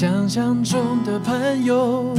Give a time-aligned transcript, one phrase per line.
[0.00, 2.16] 想象中的朋友，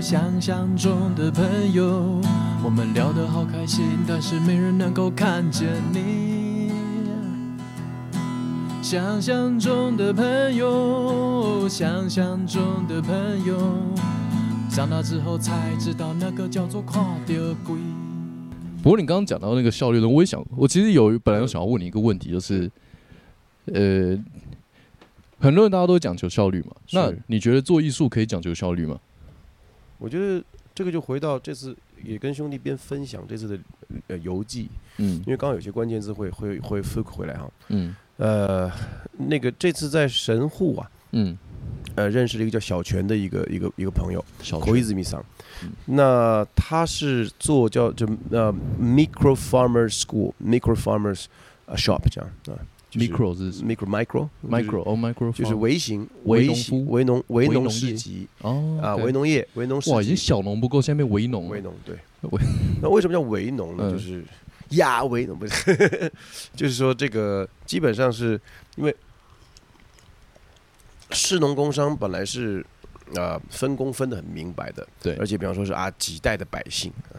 [0.00, 2.18] 想象中的朋友，
[2.64, 6.72] 我们聊得好开心，但是没人能够看见你。
[8.80, 13.14] 想象中的朋友，想象中的朋
[13.44, 13.54] 友，
[14.70, 17.34] 长大之后才知道那个叫做看到
[17.66, 17.76] 鬼。
[18.82, 22.70] 不过你刚刚讲到那个效率呢，我也想，我其实有本来有想要问你一个问题，就是，
[23.66, 24.16] 呃，
[25.40, 29.00] 很多人大家都讲求效率嘛，那你觉得做艺术可以讲求效率吗？
[29.98, 30.42] 我觉得
[30.74, 33.58] 这个就回到这次也跟兄弟边分享这次的
[34.08, 34.68] 呃游记，
[34.98, 35.16] 嗯。
[35.26, 37.50] 因为刚刚有些关键字会会会 f 回来哈。
[37.68, 37.94] 嗯。
[38.18, 38.70] 呃，
[39.16, 41.36] 那个这次在神户啊，嗯，
[41.94, 45.24] 呃，认识了一个叫小泉的一个一个一个朋友，小口伊子米桑。
[45.62, 45.70] 嗯。
[45.86, 51.24] 那他是做叫就呃 micro farmers school micro farmers
[51.64, 52.32] 呃 shop 这样啊。
[52.42, 52.58] 就是
[52.98, 58.26] micro 是 micro micro micro 哦 micro 就是微型微微型农微农微农市集。
[58.40, 61.50] 哦啊微农业微农市哇，已经小农不够，下面微农了。
[61.50, 61.94] 微农对。
[62.22, 62.40] 微。
[62.82, 63.84] 那为什么叫微农呢？
[63.88, 63.92] 嗯。
[63.92, 64.24] 就是
[64.70, 66.12] 亚微农不是，
[66.54, 68.40] 就是说这个基本上是
[68.76, 68.94] 因为
[71.10, 72.64] 市农工商本来是
[73.16, 75.14] 啊、呃分工分的很明白的，对。
[75.16, 77.18] 而且比方说是啊几代的百姓啊。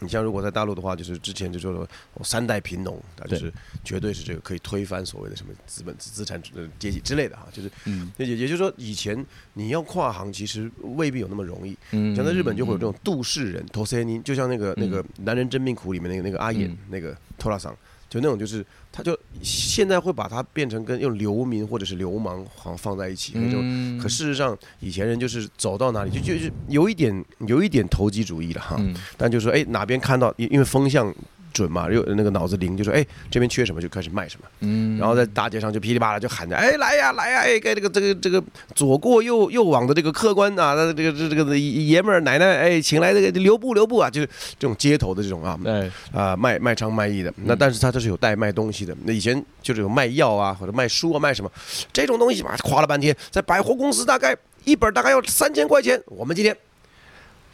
[0.00, 1.88] 你像如果在大陆的话，就是之前就说
[2.22, 3.52] 三代贫农，那就是
[3.84, 8.10] 绝对是这个可以推翻所谓的什么资本资产呃阶级之类的哈，就是嗯。
[8.18, 12.14] 也也就是说以前你要跨行其实未必有那么容易，嗯。
[12.14, 17.76] 像在日本就会有这种杜氏人，托塞尼，就像那个那个《男人真命苦》里面那个那个阿衍嗯那个托拉桑，
[18.10, 23.60] 就那种就是他就现在会把它变成跟用流民或者是流氓好像放在一起，那种。
[23.62, 31.14] 嗯可事实上，以前人就是走到哪里就就是有一点有一点投机主义了哈，嗯但就是说哎哪边看到因因为风向
[31.52, 34.46] 准嘛，又那个脑子灵，就说哎这边缺什么就开始卖什么。
[34.60, 38.42] 嗯然后在大街上就噼里啪啦就喊着，哎来呀来呀，哎给这个这个这个
[38.74, 44.28] 左过右右往的这个客官啊，这个这这个爷们儿奶奶，哎请来这个留步留步啊，就是
[44.58, 47.32] 这种街头的这种啊哎啊卖卖唱卖艺的。
[47.44, 51.50] 那嗯但是他这是有带卖东西的，那以前就是有卖药啊或者卖书啊卖什么
[51.92, 56.56] 这种东西嘛，夸了半天，在百货公司大概一本大概要三千块钱，我们今天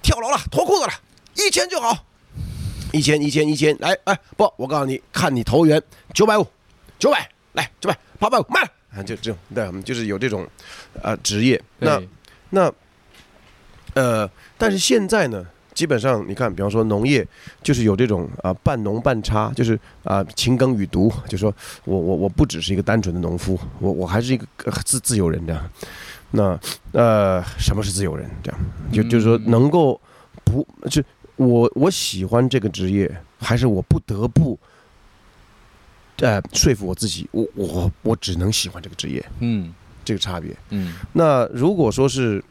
[0.03, 0.93] 跳楼了，脱裤子了，
[1.35, 2.06] 一千就好。
[2.93, 5.83] 一千一千一千，来哎不，我告诉你，看你投缘，
[6.15, 6.47] 九百五，
[6.99, 7.29] 九百。
[7.53, 7.99] 来九百。
[8.19, 8.45] 八百五。
[8.49, 10.47] 卖了，啊就这种对，就是有这种
[11.03, 11.61] 呃职业。
[11.79, 12.01] 那
[12.51, 12.73] 那
[13.95, 15.45] 呃，但是现在呢，
[15.75, 17.27] 基本上你看，比方说农业，
[17.63, 21.55] 就是有这种啊、半农半差，就是啊、勤耕与读，就说
[21.85, 25.71] 我我我不只是一个单纯的农夫，我我还是一个呃自自由人这样。
[26.31, 26.59] 那
[26.93, 28.31] 呃，什么是自由人？
[28.43, 28.61] 这样。
[28.93, 29.51] 就就是说嗯。
[29.51, 29.99] 能够
[30.45, 31.03] 不就
[31.37, 34.59] 我我喜欢这个职业，还是我不得不
[36.19, 39.73] 呃说服我自己，我我我只能喜欢这个职业，嗯
[40.05, 40.57] 这个差别。
[40.71, 42.43] 嗯那如果说是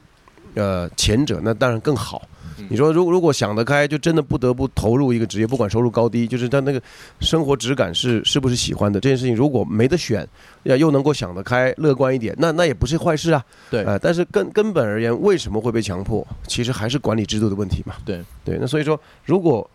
[0.55, 2.21] 呃前者，那当然更好。
[2.69, 6.81] 你说如如果想得开，就真的不得不投入一个职业，不管收入高低，就是他那个
[7.19, 10.25] 生活质感是是不是喜欢的这件事情，如果没得选，
[10.63, 13.44] 呀又能够想得开、乐观一点，那那也不是坏事啊。
[13.69, 16.25] 对呃，但是根根本而言，为什么会被强迫？
[16.47, 17.95] 其实还是管理制度的问题嘛。
[18.05, 19.69] 对对，那所以说，如果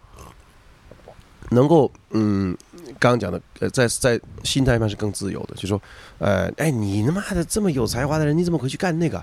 [1.50, 2.56] 能够嗯，
[2.98, 5.78] 刚刚讲的，呃，在在心态上是更自由的，就说，
[6.16, 9.22] 呃，哎，你他妈的这么有才华的人，你怎么回去干那个？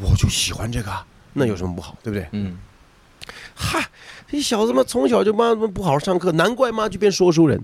[0.00, 2.26] 我就喜欢这个啊，那有什么不好，对不对？
[2.32, 2.58] 嗯
[3.54, 3.86] 嗨，
[4.28, 7.62] 这小子嘛，从小就妈不好好上课，难怪妈就变说书人。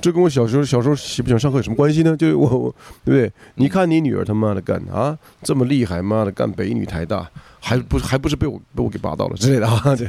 [0.00, 2.16] 这跟我小时候小时候喜不喜欢上课有什么关系呢？
[2.16, 2.74] 就是我我
[3.04, 3.32] 对不对？
[3.54, 7.28] 你看你女儿他妈的干啊，这么厉害，妈的干北女台大，
[7.60, 9.82] 还不还不是被我被我给拔到了之类的啊？
[9.96, 10.06] 这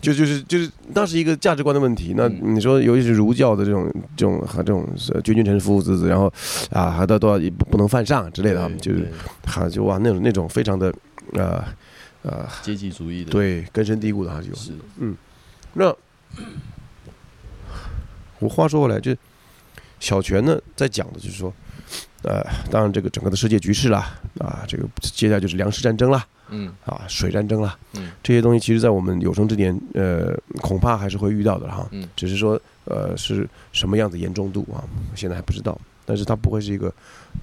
[0.00, 2.14] 就就是就是那是一个价值观的问题。
[2.16, 6.32] 那你说，尤其是儒教的这种这种和这种呃君君臣父子子，然后
[6.70, 9.08] 啊还都都要不不能犯上之类的啊，就是对
[9.44, 10.92] 哈就哇那种那种非常的
[11.32, 11.62] 呃
[12.22, 14.54] 呃阶级主义的对根深蒂固的哈就。
[14.54, 14.72] 是
[15.74, 15.94] 那
[18.38, 19.14] 我话说回来，就
[20.00, 21.52] 小泉呢在讲的就是说，
[22.22, 31.86] 呃，当然这个整个的世界局势啦，啊，这个接下来就是粮食战争啦，嗯啊，水战争啦，嗯这些东西，其实在我们有生之年，呃，恐怕还是会遇到的哈。
[31.90, 34.84] 嗯只是说，呃，是什么样子严重度啊，
[35.14, 35.78] 现在还不知道。
[36.08, 36.86] 但是他不会是一个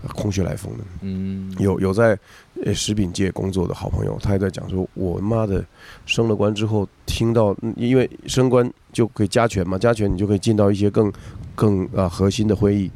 [0.01, 0.83] 呃空穴来风的。
[1.01, 2.17] 嗯有有在
[2.65, 5.63] 呃食品界工作的好朋友，他也在讲说，我妈的
[6.07, 11.13] 升了官之后，听到嗯因为升官就可以加权嘛，加权你就可以进到一些更
[11.53, 12.89] 更啊核心的会议。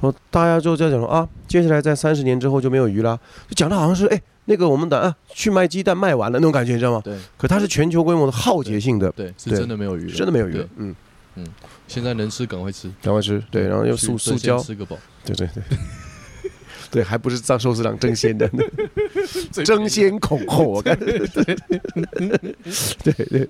[0.00, 3.18] 说大家就在讲说啊，接下来在三十年之后就没有鱼啦，
[3.48, 7.00] 就讲的好像是哎那个我们的啊去卖鸡蛋卖完了那种感觉，你知道吗？
[7.04, 10.68] 对可它是全球规模的浩劫性的，对真的没有鱼，真的没有鱼对了。
[11.38, 11.46] 嗯，
[11.86, 15.62] 现在能吃赶快吃，赶快吃，对，然后又去塑塑胶，吃个饱，对对对。
[16.90, 18.50] 对，还不是张寿司长争先的，
[19.62, 21.18] 争先恐后，我感觉，
[23.04, 23.48] 对对，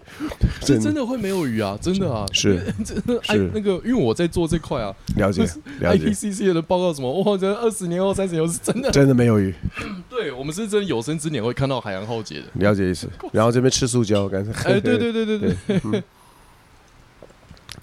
[0.60, 1.06] 这真的。
[1.06, 4.92] 会没有鱼啊，真的啊，是真的哎是那个，因为我在做这块啊。
[5.14, 5.42] 了解
[5.78, 9.54] 了解，，IPCC 的报告什么，哇，这二十年后、三十年后是真的，真的没有鱼，
[10.10, 12.46] 对我们是真的有生之年会看到海洋浩劫的。
[12.54, 13.08] 了解意思。
[13.32, 15.38] 然后这边吃塑胶，感觉哎，对对对对。
[15.38, 16.02] 对，嗯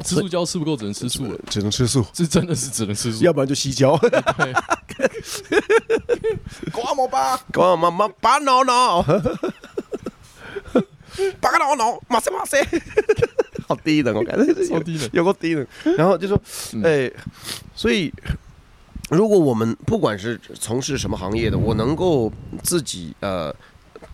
[0.04, 3.24] 吃塑胶吃不够，只能吃素了，只能吃素，是真的是只能吃素。
[3.24, 3.98] 要不然就吸胶。
[4.02, 5.10] 对，
[6.72, 9.02] 刮毛吧，搞嘛嘛把挠挠，
[11.40, 12.62] 把个挠挠，马塞马塞，
[13.68, 15.66] 好低能，我感觉超低能有个低能。
[15.98, 16.42] 然后就说，
[16.74, 16.84] 嗯。
[16.84, 17.12] 哎，
[17.74, 18.12] 所以
[19.10, 22.32] 如果我们不管是从事什么行业的，我能够
[22.64, 23.56] 自己呃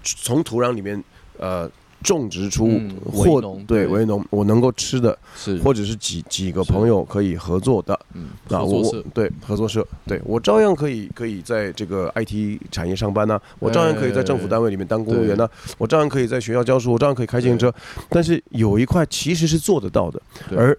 [0.04, 1.04] 从土壤里面
[1.38, 1.70] 呃
[2.04, 3.88] 种植出嗯或对对。
[3.88, 5.58] 为农，我能够吃的，是。
[5.60, 8.84] 或者是几几个朋友可以合作的，嗯，啊，我
[9.14, 17.74] 对合作社，对我照样可以可以在这个 IT 产业上班呢、我照样可以在政府单位里面当公务员呢、我照样可以在学校教书，我照样可以开自行车。
[18.10, 20.22] 但是有一块其实是做得到的，
[20.56, 20.78] 而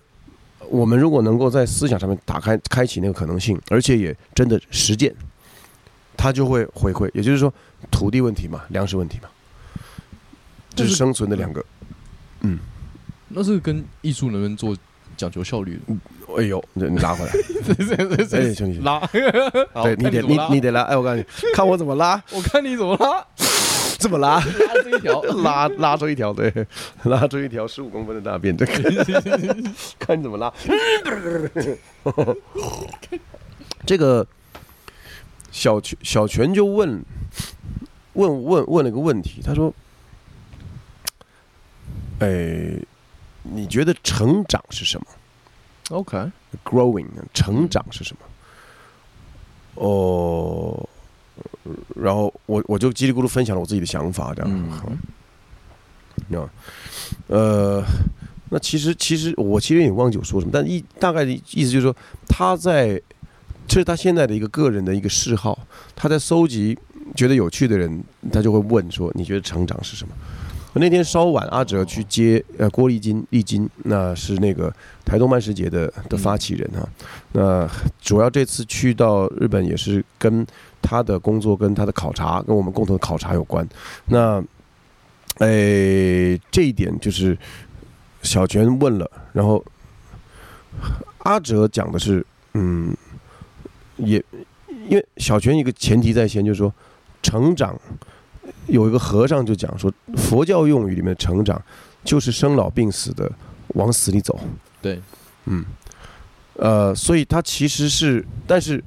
[0.69, 5.15] 我们如果能够在思想上面打开开启那个可能性，而且也真的实践，
[6.17, 7.11] 它就会回馈。
[7.13, 7.53] 也就是说，
[7.91, 9.29] 土地问题嘛，粮食问题嘛，
[10.75, 11.65] 这是是生存的两个。
[12.41, 12.59] 嗯。
[13.29, 14.77] 那是跟艺术能不能做
[15.17, 15.95] 讲求效率的。
[16.37, 17.33] 哎呦，你你拉回来，
[18.27, 19.01] 这哎，兄弟，拉，
[19.83, 21.25] 对你得你你，得拉，哎，我告诉你，
[21.55, 22.23] 看我怎么拉。
[22.33, 23.27] 我看你怎么拉，
[23.99, 26.53] 这么拉，拉出一条，拉拉出一条，对，
[27.05, 28.73] 拉出一条十五公分的大便，这个
[29.99, 30.53] 看你怎么拉。
[33.85, 34.27] 这个
[35.51, 37.03] 小泉小泉就问
[38.15, 39.73] 问问问了个问题，他说
[42.23, 42.87] ：“哎，
[43.43, 45.07] 你觉得成长是什么
[45.91, 48.23] OK，？Growing，成长是什么？”
[49.75, 50.89] 哦，
[51.97, 54.51] 然后我我就叽里咕噜分享了我自己的想法，这样。
[56.31, 56.51] 嗯，啊，
[57.27, 57.83] 呃，
[58.51, 61.97] 那其实其实我其实也忘记我说什么，但一大概的意思就是说，
[62.29, 63.01] 他在
[63.67, 65.59] 这是他现在的一个个人的一个嗜好，
[65.97, 66.79] 他在搜集
[67.17, 70.15] 觉得有趣的人，他就会问说，你觉得成长是什么？
[70.73, 74.73] 我那天稍晚，阿哲去接呃郭丽金，丽金那是那个
[75.05, 76.89] 台东漫食节的的发起人哈、
[77.33, 77.69] 那
[78.01, 80.47] 主要这次去到日本也是跟
[80.81, 83.69] 他的工作、跟他的考察、跟我们共同的考察有关。
[84.07, 84.43] 那
[85.39, 87.37] 诶，这一点就是
[88.23, 89.63] 小泉问了，然后
[91.19, 92.25] 阿哲讲的是，
[92.55, 92.97] 嗯，
[93.97, 94.23] 也
[94.89, 96.73] 因为小泉一个前提在先，就是说
[97.23, 97.79] 成长
[98.67, 101.61] 有一个和尚就讲说，佛教用语里面的成长
[102.05, 103.31] 就是生老病死的
[103.69, 104.39] 往死里走，
[104.81, 105.00] 对，
[105.47, 105.65] 嗯，
[106.55, 108.83] 呃，所以它其实是，但是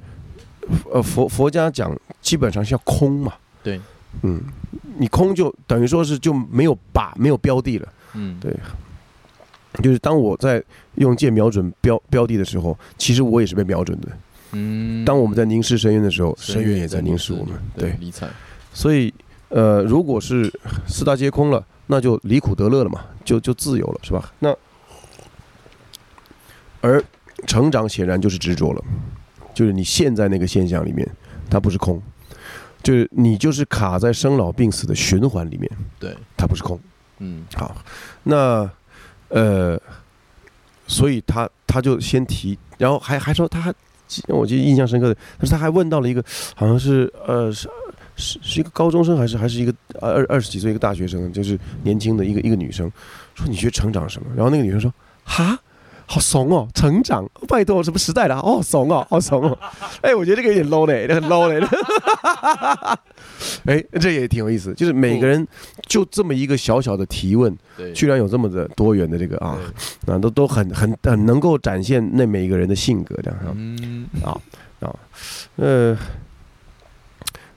[0.92, 3.32] 呃佛佛家讲基本上是要空嘛，
[3.62, 3.80] 对，
[4.22, 4.42] 嗯，
[4.98, 7.88] 你空就等于说是就没有靶，没有标的了。
[8.14, 8.54] 嗯，对。
[9.82, 10.62] 就是当我在
[10.94, 14.08] 用箭瞄准标标的的时候，其实我也是被瞄准的。
[14.52, 17.54] 嗯，当我们在凝视深渊的时候，深渊也也在凝视我们。
[17.76, 18.28] 对，对，
[18.72, 19.12] 所以
[19.48, 20.52] 呃，如果是
[20.86, 24.32] 四大皆空了，那就离苦得乐了嘛，就就自由了，是吧？
[24.40, 24.54] 那
[26.80, 27.02] 而
[27.46, 28.82] 成长显然就是执着了，
[29.54, 31.08] 就是你现在那个现象里面，
[31.48, 32.02] 它不是空，
[32.82, 36.78] 就是你就是卡在生老病死的循环里面，对，它不是空。
[37.18, 37.74] 嗯，好，
[38.24, 38.68] 那
[39.28, 39.80] 呃，
[40.86, 43.74] 所以他他就先提，然后还还说他还，
[44.28, 46.22] 我记得印象深刻的，他说他还问到了一个
[46.54, 47.50] 好像是呃
[48.16, 52.90] 是是是一个高中生还是还是一个呃二二十几岁一个大学生，就是年轻的一个一个女生，
[53.34, 54.28] 说你学成长什么？
[54.34, 54.92] 然后那个女生说
[55.24, 55.58] 哈。
[56.08, 58.36] 好怂哦，成长，拜托，什么时代了？
[58.36, 59.58] 哦，怂哦，好怂哦。
[60.02, 61.58] 哎，我觉得这个有点 low 嘞，很 low 嘞。
[63.66, 65.44] 哎，这也挺有意思，就是每个人
[65.88, 69.58] 就这么一个小小的提问，对，居然有这么的多元的这个啊，
[70.04, 74.40] 对啊，都都很很很能够展现那每一个人的性格这样啊嗯，啊
[74.78, 74.94] 啊，
[75.56, 75.98] 呃，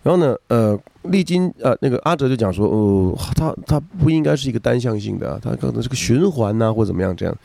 [0.01, 7.35] 然后呢，呃，历经呃那个阿哲就讲说，哦，他他不应该是一个单向性的、啊，他可能是个循环呐、或者怎么样这样。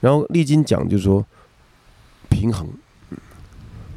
[0.00, 1.24] 然后历经讲就是说
[2.28, 2.66] 平衡，
[3.10, 3.18] 嗯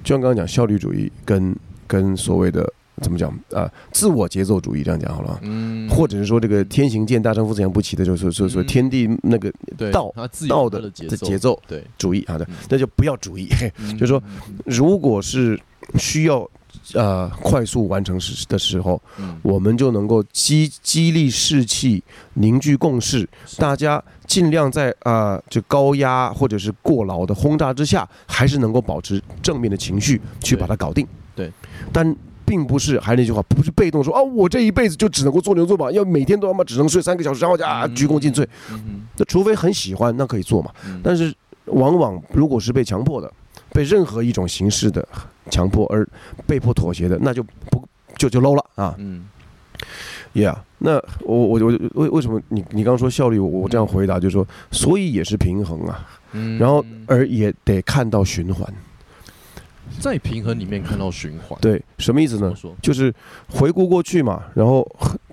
[0.03, 1.55] 就像刚刚讲效率主义跟
[1.87, 2.71] 跟所谓的
[3.01, 5.39] 怎么讲啊、自我节奏主义这样讲好了啊。
[5.41, 9.51] 嗯，或者是说这个天行健，大丈夫自强不息的，就是说说嗯天地那个
[9.91, 10.13] 道
[10.47, 13.49] 道的的节奏，的节奏对，主义啊的嗯，那就不要主义。
[13.79, 15.59] 嗯就是说，嗯如果是
[15.97, 16.47] 需要
[16.93, 22.03] 呃快速完成时的时候，嗯，我们就能够激激励士气，
[22.35, 23.27] 凝聚共识，
[23.57, 31.07] 大家尽量在啊、就高压或者是过劳的轰炸之下，还是能够保持正面的情绪去把它搞定。
[31.35, 31.51] 对，
[31.91, 32.15] 但
[32.45, 38.45] 并不是还是那句话，不是被动说啊，我这一辈子就只能够做牛做马，要每天都他妈只能睡三个小时，然后就啊嗯鞠躬尽瘁。
[38.71, 40.71] 嗯那除非很喜欢，那可以做嘛。
[40.83, 41.33] 哼，但是
[41.65, 43.31] 往往如果是被强迫的，
[43.75, 45.05] 被任何一种形式的
[45.51, 46.07] 强迫而
[46.47, 47.85] 被迫妥协的，那就不
[48.17, 49.27] 就就 low 了啊嗯
[50.33, 50.55] ，Yeah。
[50.77, 58.73] 那我我我为为什么你你刚刚说效率，我我这样回答就是说，所以也是平衡啊，嗯，然后嗯而也得看到循环。
[59.99, 62.53] 在平衡里面看到循环，对，什么意思呢？
[62.81, 63.13] 就是
[63.49, 64.85] 回顾过去嘛，然后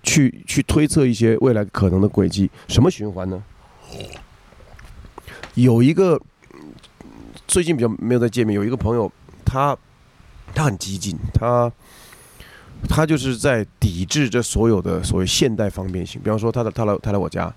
[0.03, 2.51] 去去推测一些未来可能的轨迹。
[2.69, 3.43] 什么循环呢？
[5.55, 6.21] 有一个
[7.47, 9.11] 最近比较没有在见面，有一个朋友，
[9.45, 9.77] 他
[10.55, 11.71] 他很激进，他
[12.89, 16.21] 他就是在抵制这所有的所谓现代方便性。
[16.23, 17.53] 比方说，他的他来他来我家，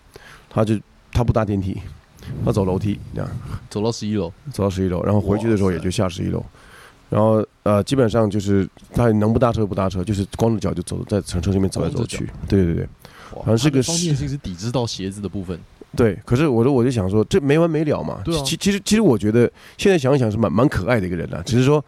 [0.50, 0.77] 他就
[1.12, 1.77] 他不搭电梯，
[2.44, 3.30] 他走楼梯这样。
[3.70, 6.44] 走到十一楼，走到十一楼，然后回去的时候也就下十一楼，
[7.10, 12.30] 然后呃，基本上就是他能不搭车不搭车，就是光着脚就走在城车里面走来走去。
[12.48, 12.89] 对对对哇
[13.34, 15.60] 好像是个方便性是抵制到鞋子的部分，
[15.96, 16.17] 对。
[16.25, 18.22] 可是我说我就想说，这没完没了嘛。
[18.24, 21.84] 对啊其其实其实我觉得现在想一想是蛮蛮可爱的一个人啊，只是说，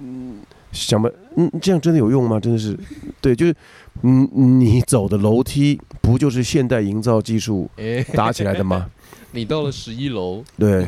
[0.00, 0.38] 嗯，
[0.72, 2.38] 想吧，嗯，这样真的有用吗？
[2.38, 2.78] 真的是，
[3.20, 3.54] 对，就是，
[4.02, 4.28] 嗯，
[4.60, 8.88] 你走的楼梯不就是现代营造技术哎， 搭起来的吗？
[9.32, 10.86] 你到了十一楼，对，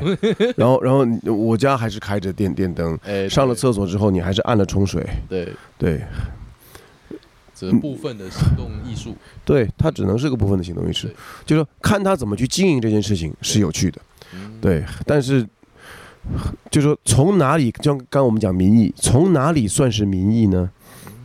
[0.56, 6.00] 然后然后我家还是开着电电灯，哎，上了厕所之后你还是按了冲水，对，对。
[7.58, 11.08] 这部分的行动艺术，对，它只能是个部分的行动艺术，
[11.44, 14.00] 就是说看他怎么去经营这件事情是有趣的，
[14.34, 14.84] 嗯，对。
[15.04, 15.46] 但是，
[16.70, 20.70] 就说从哪里，就像刚刚我们讲民意，从哪里算是民意呢？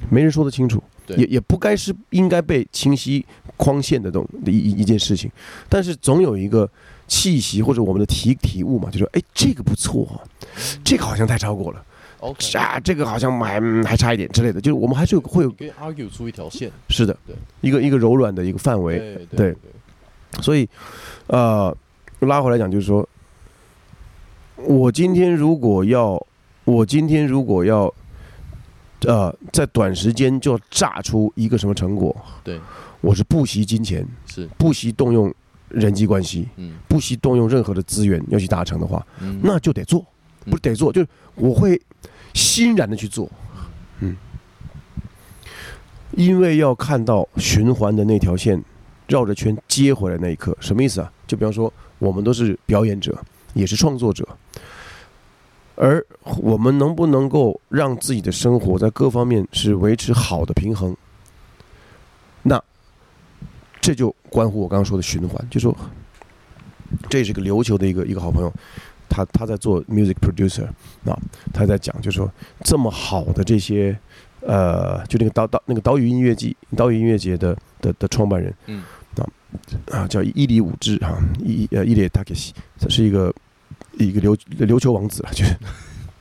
[0.10, 3.26] 没人说得清楚，也也不该是应该被清晰
[3.56, 5.32] 框限的东的一一一件事情。
[5.70, 6.70] 但是总有一个
[7.08, 10.22] 气息或者我们的体体悟嘛，就说哎，这个不错、哦，
[10.84, 11.84] 这个好像太超过了，
[12.24, 19.56] ，OK，啊，这个好像还嗯还差一点之类的，就是我们还是有会有可以 argue 出一条线，是的对，一个一个柔软的一个范围，对对对，
[20.42, 20.68] 所以，
[21.28, 21.76] 呃，
[22.22, 23.08] 拉回来讲，就是说，
[24.56, 26.20] 我今天如果要，
[26.64, 27.94] 我今天如果要，
[29.02, 32.60] 呃，在短时间就要炸出一个什么成果，对，
[33.02, 35.34] 我是不惜金钱，是，不惜动用
[35.70, 36.74] 人际关系，嗯。
[36.88, 40.00] 不惜动用任何的资源要去达成的话，嗯，那就得做，
[40.46, 40.52] 嗯。
[40.52, 41.80] 不是得做，就是我会
[42.34, 43.30] 欣然的去做，
[44.00, 44.16] 嗯，
[46.12, 48.62] 因为要看到循环的那条线
[49.08, 51.12] 绕着圈接回来那一刻，什么意思啊？
[51.28, 53.18] 就比方说，我们都是表演者，
[53.54, 54.28] 也是创作者，
[55.76, 56.04] 而
[56.38, 60.96] 我们能不能够让自己的生活在各方面是维持好的平衡，
[62.42, 62.62] 那
[63.82, 65.76] 这就关乎我刚刚说的循环，就说
[67.10, 68.54] 这是个琉球的一个一个好朋友，
[69.14, 70.66] 他他在做 music producer
[71.06, 71.14] 啊，
[71.54, 72.32] 他在讲，就是说
[72.64, 73.96] 这么好的这些
[74.42, 78.82] 呃，就那个岛岛那个岛屿音乐季岛屿音乐节的的的创办人，嗯
[79.18, 79.30] 啊
[79.92, 83.32] 啊叫伊里武志哈伊呃伊里塔克西，他是一个
[84.00, 85.56] 一个琉琉球王子啊，就是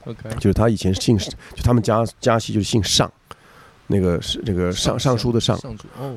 [0.05, 3.11] ，OK， 就是他以前姓就他们家家系就是姓尚，
[3.87, 5.59] 那个是那个尚尚书的尚，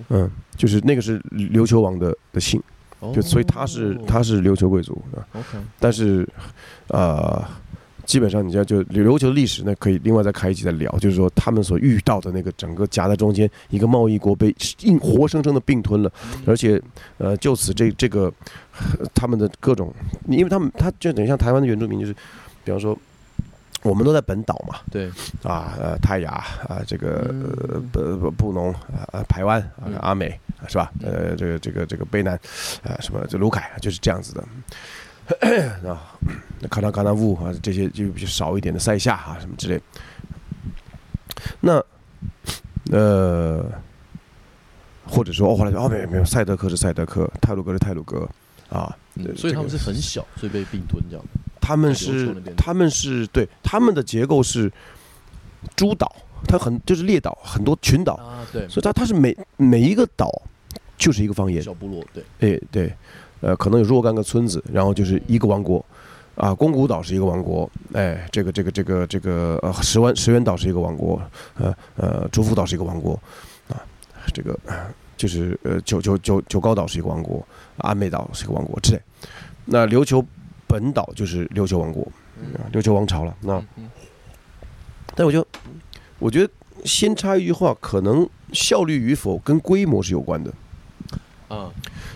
[0.09, 2.61] 嗯，就是那个是琉球王的的姓，
[3.13, 5.25] 就所以他是他是琉球贵族啊。
[5.79, 6.27] 但是，
[6.87, 7.43] 呃，
[8.05, 10.91] 基本上你知道，就琉球历史呢，可以另外再开一集再聊。
[10.99, 16.11] 就是说，他们所遇到的那个整个夹在中间一个贸易国被硬活生生的并吞了，
[16.45, 16.81] 而且，
[17.17, 18.31] 呃，就此这这个
[18.99, 19.93] 呃他们的各种，
[20.27, 22.13] 因为他们他就等于像台湾的原住民，就是
[22.63, 22.97] 比方说。
[23.85, 25.07] 我们都在本岛嘛，对，
[25.43, 27.31] 啊，呃，泰雅啊，这个
[27.91, 30.91] 布布布农啊，呃台湾啊嗯，阿美啊是吧？
[31.03, 32.33] 呃，这个这个这个卑南
[32.83, 34.43] 啊，什么这卢凯就是这样子的。
[35.87, 36.17] 啊，
[36.59, 39.79] 那卡纳卡纳乌啊，这些就比较少一点的塞夏啊，什么之类。
[41.59, 41.83] 那
[42.91, 43.63] 呃，
[45.07, 48.27] 或者说哦，后来说哦，没有没有，赛德克是赛德克，泰鲁格是泰鲁格
[48.67, 51.23] 啊，嗯所以他们是很小，所以被并吞这样。
[51.65, 54.71] 他们是他们是对他们的结构是
[55.75, 56.15] 诸岛，
[56.47, 60.29] 它很就是列岛，很多群岛，啊，对，所以它它是每每一个岛
[60.95, 62.93] 就是一个方言，小部落，对，对对，
[63.41, 65.83] 呃，可能有若干个村子，然后就是一个王国，
[66.35, 71.19] 啊，宫古岛是一个王国，哎，这个这个这个这个呃石湾石原岛是一个王国，
[71.55, 73.19] 呃呃竹福岛是一个王国，
[73.69, 73.81] 啊，
[74.31, 74.85] 这个呃
[75.17, 77.43] 就是呃九九九九高岛是一个王国，
[77.77, 79.01] 安美岛是一个王国之类，
[79.65, 80.23] 那琉球
[80.67, 82.03] 本岛就是琉球王国，
[82.57, 83.63] 啊琉球王朝了，那。
[85.15, 85.45] 但我就
[86.19, 86.51] 我觉得
[86.83, 90.53] 先插一句话，可能效率与否跟规模是有关的。
[91.47, 91.69] 啊，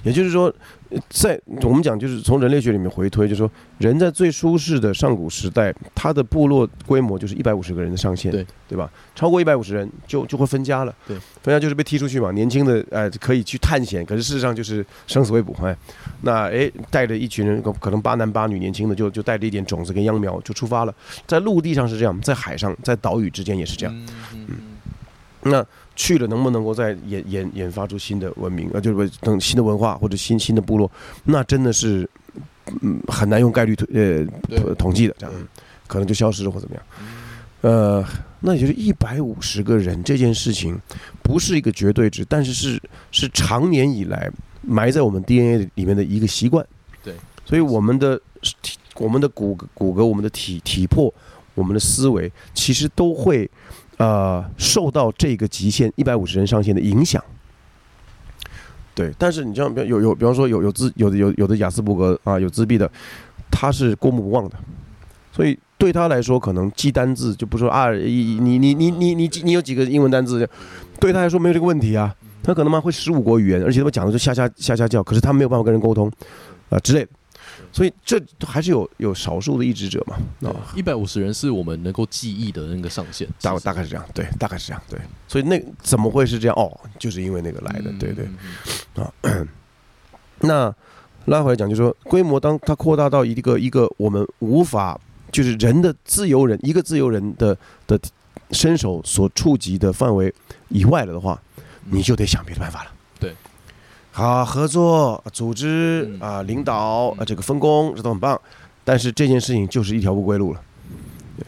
[0.04, 0.54] 也就是说，
[0.90, 8.90] 呃在我们讲就是从人类学里面回推，就是说人在最舒适的上古时代，他的部落规模就是一百五十个人的上限，对对吧？
[9.16, 12.32] 超过一百五十人就就会分家了，对，分家就是被踢出去嘛。
[12.32, 15.76] 年轻的呃可以去探险，可是事实上就是生死未卜，哎，
[16.22, 20.96] 那哎带着一群人，可能八男八女，年轻的就就带着一点种子跟秧苗就出发了。
[21.28, 23.96] 在陆地上是这样，在海上，在岛屿之间也是这样。
[23.96, 24.56] 嗯嗯嗯
[25.42, 25.66] 那
[25.96, 30.90] 去了能不能够再研研研发出新的文明，啊，就是等新的文化或者新新的部落，
[31.24, 32.10] 那真的是
[32.82, 33.88] 嗯很难用概率推
[34.50, 35.36] 呃统计的，这样
[35.88, 36.84] 可能就消失了或怎么样。
[37.62, 38.06] 呃，
[38.40, 40.80] 那也就是一百五十个人这件事情
[41.22, 42.82] 不是一个绝对值，但是是
[43.12, 44.32] 是长年以来
[44.62, 46.66] 埋在我们 DNA 里面的一个习惯。
[47.04, 47.14] 对，
[47.46, 48.18] 所以我们的
[48.62, 51.14] 体、我们的骨、骨骼、我们的体体魄、
[51.54, 53.50] 我们的思维，其实都会
[54.00, 57.24] 呃受到这个极限一百五十人上限的影响。
[58.96, 62.92] 对，但是你像比有有，比方说有有自有的有有的雅斯伯格啊，有自闭的，
[63.50, 64.56] 他是过目不忘的，
[65.32, 70.50] 所以对他来说，可能记单字就不说啊，你你你你你你你有几个英文单字，
[71.00, 72.14] 对他来说没有这个问题啊，
[72.44, 76.12] 他可能嘛会十五国语言，而且他们讲的就瞎瞎瞎瞎叫，可是他没有办法跟人沟通
[76.70, 77.12] 啊、之类的，
[77.72, 86.56] 所以这还是有有少数的抑制者嘛，啊、一百五十人是我们能够记忆的那个上限，大大概是这样，对，大概是这样，对，所以那怎么会是这样？
[86.56, 88.26] 哦，就是因为那个来的，对对。
[88.96, 89.14] 啊
[90.42, 90.74] 那
[91.26, 94.98] 拉回来讲，就是说规模当它扩大到一个一个我们无法，
[95.32, 98.00] 就是人的自由人一个自由人的的
[98.52, 100.34] 伸手所触及的范围
[100.70, 101.40] 以外了的话，
[101.92, 102.92] 你就得想别的办法了。
[103.20, 103.36] 对，
[104.20, 106.20] 好，合作、组织嗯。
[106.20, 108.38] 啊、领导啊、这个分工这都很棒，
[108.84, 110.62] 但是这件事情就是一条不归路了。
[111.38, 111.48] 对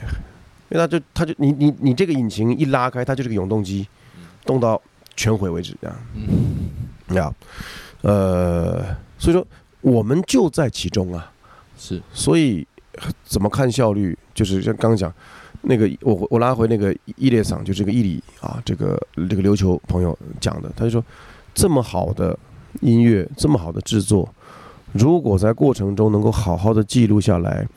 [0.70, 3.86] 因为它就它就你你你这个引擎一拉开，它就是个永动机，
[4.46, 4.82] 动到
[5.18, 5.98] 全毁为止这样。
[6.16, 7.16] 嗯。
[7.18, 7.34] 呀，
[8.04, 9.46] 呃，所以说
[9.82, 11.30] 我们就在其中啊，
[11.78, 12.02] 是。
[12.14, 12.66] 所以
[13.26, 15.14] 怎么看效率，就是像刚刚讲
[15.64, 18.98] 那个，我我拉回那个伊列桑，就这个伊里啊，这个
[19.30, 21.04] 这个琉球朋友讲的，他就说
[21.54, 22.40] 这么好的
[22.80, 24.28] 音乐，这么好的制作，
[24.94, 27.68] 如果在过程中能够好好的记录下来，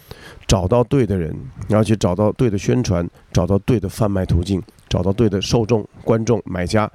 [0.46, 1.34] 找到对的人，
[1.70, 6.90] 而且找到对的宣传，找到对的贩卖途径，找到对的受众、观众、买家。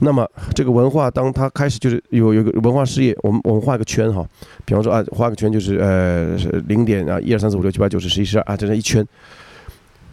[0.00, 4.24] 那么这个文化，当它开始就是有有个文化事业，我们我们画个圈哈，
[4.64, 6.36] 比方说啊，画个圈就是呃
[6.68, 9.04] 零点啊一二三四五六七八九十十一十二啊，这是一圈，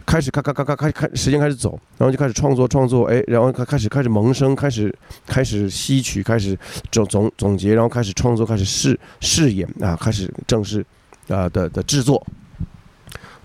[0.06, 4.94] 开始咔咔咔咔开开时间开始走，然后就开始创作创作，哎，然后开开始开始萌生，开始
[5.26, 6.56] 开始吸取，开始
[6.92, 10.86] 总总总结，然后开始创作，开始试试演啊，开始正式
[11.26, 12.24] 啊的的制作，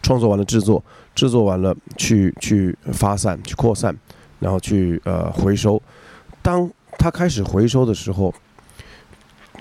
[0.03, 0.83] 创作完了制作，
[1.15, 3.97] 制作完了去去发散去扩散，
[4.39, 5.81] 然后去呃回收。
[6.43, 6.69] 当
[6.99, 8.31] 他开始回收的时候，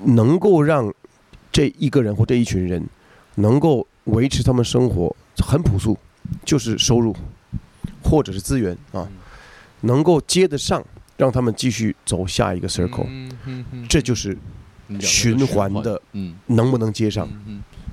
[0.05, 0.93] 能够让
[1.51, 2.87] 这一个人或这一群人
[3.37, 5.97] 能够维持他们生活很朴素，
[6.45, 7.15] 就是收入
[8.03, 9.07] 或者是资源啊，
[9.83, 10.85] 能够接得上，
[11.17, 13.07] 让他们继续走下一个 circle，、
[13.89, 14.37] 这就是
[15.01, 16.35] 循环的嗯。
[16.47, 17.29] 能不能接上，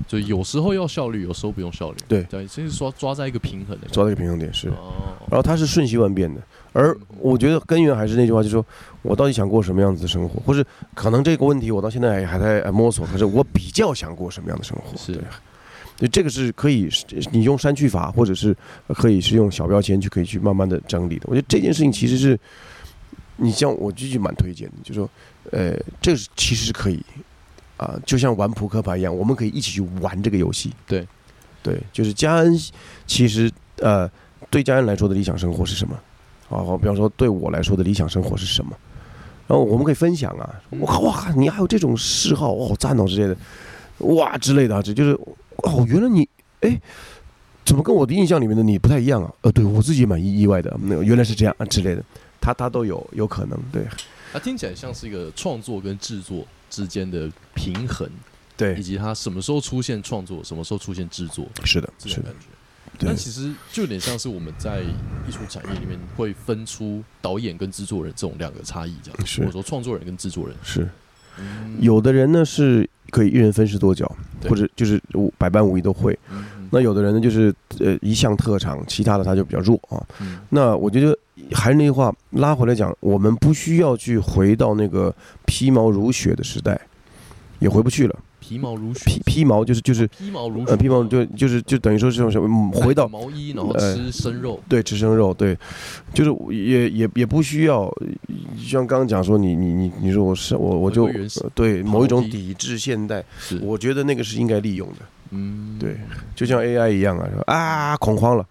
[0.06, 2.22] 就有时候要效率，有时候不用效率，对。
[2.24, 4.68] 对，这是说抓在一个平衡的抓在一个平衡点是。
[4.68, 6.40] 哦，然后它是瞬息万变的，
[6.72, 8.64] 而我觉得根源还是那句话，就是说
[9.02, 15.22] 我到底想过什么样子的生活，或是可能这个问题我到现在还还在摸索，可是我比较想过什么样的生活，是
[16.06, 16.88] 这个是可以，
[17.32, 18.56] 你用删去法，或者是
[18.88, 21.22] 可以是用小标签去可以去慢慢的整理的。
[21.24, 22.38] 我觉得这件事情其实是，
[23.36, 25.10] 你像我继续蛮推荐的，就说，
[25.50, 27.02] 呃，这是其实是可以，
[27.76, 30.72] 啊、就像玩扑克牌一样，我们可以一起去玩这个游戏。
[30.86, 31.06] 对，
[31.62, 32.56] 对，就是嘉恩，
[33.06, 34.08] 其实呃，
[34.50, 35.98] 对嘉恩来说的理想生活是什么？
[36.48, 38.70] 啊，比方说对我来说的理想生活是什么？
[39.46, 43.36] 然后我们可以分享啊，我靠哇，你还有这种嗜好，哇，好赞哦之类的，
[44.14, 45.18] 哇之类的，这就是
[45.64, 46.28] 哦，原来你
[46.60, 46.80] 哎，
[47.64, 49.32] 怎么跟我的印象里面的你不太一样啊？
[49.42, 52.04] 呃，对我自己也蛮意意外的，那个原来是这样啊之类的，
[52.40, 53.84] 他他都有有可能，对
[54.32, 58.08] 他听起来像是一个创作跟制作之间的平衡，
[58.56, 62.46] 对以，及他什么时候出现创作，什么时候出现制作是的，这种感，觉。
[62.98, 70.56] 对但其实就有点像是我们在艺术产业里面会分出导演跟制作人这种两个差异，这样，是或者说创作人跟制作人。
[70.62, 70.88] 是。
[71.38, 74.10] 嗯有的人呢是可以一人分饰多角，
[74.48, 75.00] 或者就是
[75.38, 76.18] 百般武艺都会。
[76.70, 79.96] 那有的人呢，就是呃一项特长，其他的他就比较弱啊。
[80.20, 81.16] 嗯那我觉得
[81.52, 85.14] 还是那句话，拉回来讲，我们不需要去回到那个
[85.46, 86.78] 皮毛如雪的时代，
[87.58, 88.14] 也回不去了。
[88.48, 95.56] 皮皮毛如雪，披披毛就是就是皮毛如雪，呃披毛就就是就等于说是种什么嗯回到毛衣，然后呃吃生肉，对吃生肉对，
[96.14, 97.92] 就是也也也不需要
[98.58, 101.10] 像刚刚讲说你你你你说我是我我就
[101.54, 104.96] 对某一种抵制现代，是，我觉得那个是应该利用的。
[105.30, 105.94] 嗯，对，
[106.34, 108.46] 就像 AI 一样啊，说啊恐慌了，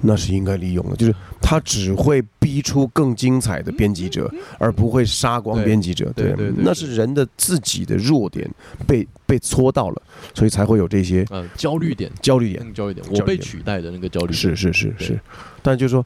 [0.00, 6.10] 那是应该利用的，就是它只会逼出更精彩的编辑者，而不会杀光编辑者。
[6.16, 8.50] 对对对那是人的自己的弱点
[8.86, 10.02] 被被戳到了，
[10.34, 12.74] 所以才会有这些呃，焦虑点，焦虑点。
[12.74, 15.20] 焦虑点，我被取代的那个焦虑点，是是是是，
[15.62, 16.04] 但就是说，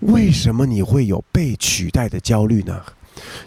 [0.00, 2.82] 为什么你会有被取代的焦虑呢？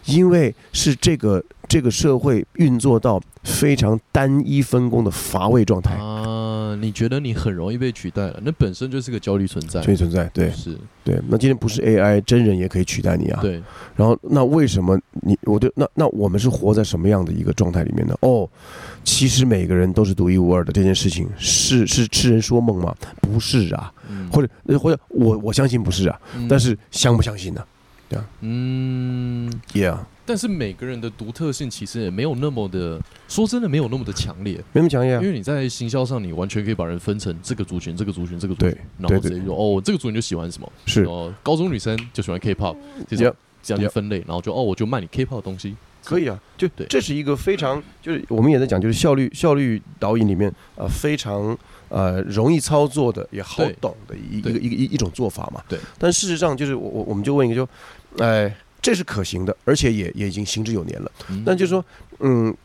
[0.05, 10.25] 因为是这个这个社会运作到非常单一分工的乏味状态，啊，你觉得你很容易被取代了，那本身就是个焦虑存在，焦虑存在。
[10.33, 13.39] 对是，对，那今天不是 AI 真人也可以取代你啊。
[13.41, 13.61] 对，
[13.95, 18.15] 然后那为什么你我就那那我们是活在什么样的一个状态里面呢？
[18.21, 18.47] 哦，
[19.03, 22.93] 其实每个人都是独一无二的，这件事情是是痴人说梦吗？
[23.21, 27.63] 不是啊，嗯或者呃或者我我相信不是啊，嗯但是相不相信呢
[28.41, 35.21] 嗯，？Yeah，但是每个人的独特性其实也没有那么的，说真的没有那么的强烈，没那么强烈啊。
[35.21, 35.27] 因。
[35.27, 41.03] 为你在行销上，你完全可以把人分成这个族群、这个族群、这个族群然后直接说哦，这个族群就喜欢什么，是。
[41.03, 42.75] 哦，高中女生就喜欢 K-pop，
[43.07, 46.85] 这种这样去分类，然后就哦，我就卖你 K-pop 的东西，可以啊，就对。
[46.87, 51.57] 这是一个非常就是我们也在讲，就是效率效率导引里面呃非常
[51.89, 55.61] 呃容易操作的也好懂的一一个一个一一种做法嘛。
[55.67, 55.77] 对。
[55.99, 57.69] 但事实上就是我我我们就问一个就，
[58.19, 61.11] 哎、这是可行的，而且也也已经行之有年了。
[61.45, 61.83] 那就是说，
[62.19, 62.55] 嗯，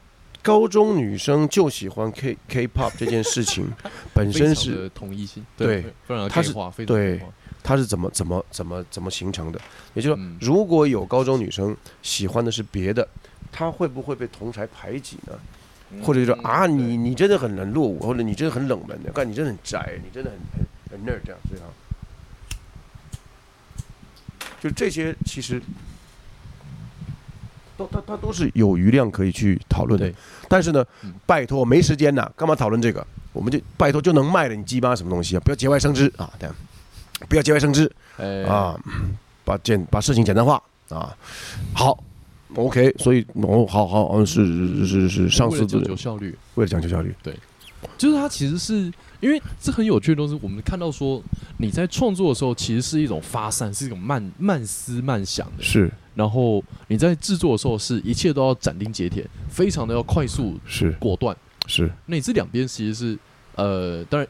[0.42, 3.68] 高中女生就喜欢 K K-pop 这件事情
[4.14, 7.32] 本身是统一性，对非常的它是 gay 化，非常
[7.62, 9.61] 它是怎么怎么怎么怎么形成的？
[9.94, 13.06] 也就是说嗯，如果有高中女生喜欢的是别的，
[13.50, 15.32] 她会不会被同才排挤呢？
[16.02, 20.38] 或者就说嗯啊，你你真的很很落伍，或者你真的很冷门的，干你真的很宅，你真的很
[20.90, 21.66] 很很 nerd 这样子啊。
[24.66, 25.62] 就这些其实
[27.76, 30.12] 都它它都是有余量可以去讨论的，
[30.48, 33.07] 但是呢嗯，拜托没时间呐，干嘛讨论这个？
[33.33, 35.40] 我们就拜托就能卖了，你鸡巴什么东西啊？
[35.44, 36.29] 不要节外生枝啊！
[36.40, 36.57] 这样，
[37.29, 38.74] 不要节外生枝哎啊，
[39.44, 41.14] 把简把事情简单化啊。
[41.72, 42.02] 好
[42.57, 47.38] ，OK，所以哦，好好，嗯，是是是是，上司为了讲究效率，为了讲究效率，对
[47.96, 51.22] 就是它其实是因为这很有趣的东西，我们看到说
[51.59, 55.62] 你在创作的时候，其实是一种发散，是一种慢慢思慢想的。
[55.62, 61.37] 是然后你在制作的时候，是一切都要斩钉截铁，非常的要快速是果断。
[61.66, 63.18] 是，那你这两边其实是
[63.55, 64.29] 呃，当然，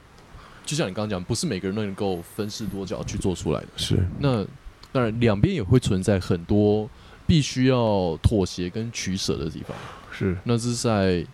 [0.64, 3.68] 就像你刚刚讲，不是每个人都能够分饰多角去做出来的。
[3.76, 4.44] 是那
[4.90, 6.88] 当然，两边也会存在很多
[7.26, 9.76] 必须要妥协跟取舍的地方。
[10.10, 11.24] 是那是在，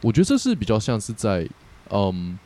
[0.00, 1.46] 我觉得这是比较像是在
[1.90, 2.38] 嗯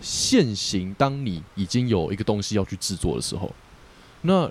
[0.00, 3.52] 现行，当你已经有一个东西要去制作的时候，
[4.22, 4.50] 那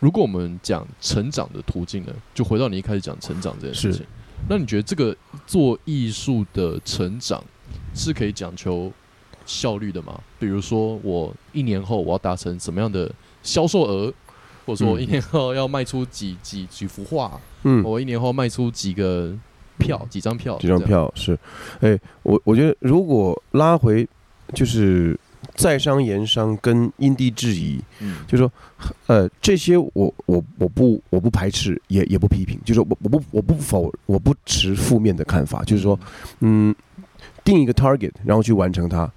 [0.00, 4.04] 如果我们讲成长的途径呢，就回到你一开始讲成长这件事情，
[4.48, 7.42] 那你觉得这个做艺术的成长
[7.94, 8.92] 是可以讲求
[9.46, 10.20] 效率的吗？
[10.38, 13.10] 比如说，我一年后我要达成什么样的
[13.42, 14.12] 销售额，
[14.66, 19.34] 或者说我嗯一年后要卖出几几几幅画，嗯，我一年后卖出几个
[19.78, 21.38] 票，几张票，几张，票是，
[21.80, 24.06] 哎，我我觉得如果拉回
[24.54, 25.18] 就是
[25.54, 28.50] 在商言商跟因地制宜，嗯，就说
[29.06, 29.92] 呃这些我
[30.26, 35.98] 我我不我不排斥，也也不批评，就是我我不我不否我不持负面的看法，就是说
[36.40, 36.74] 嗯。
[37.42, 39.10] 定一个 target，然后去完成它，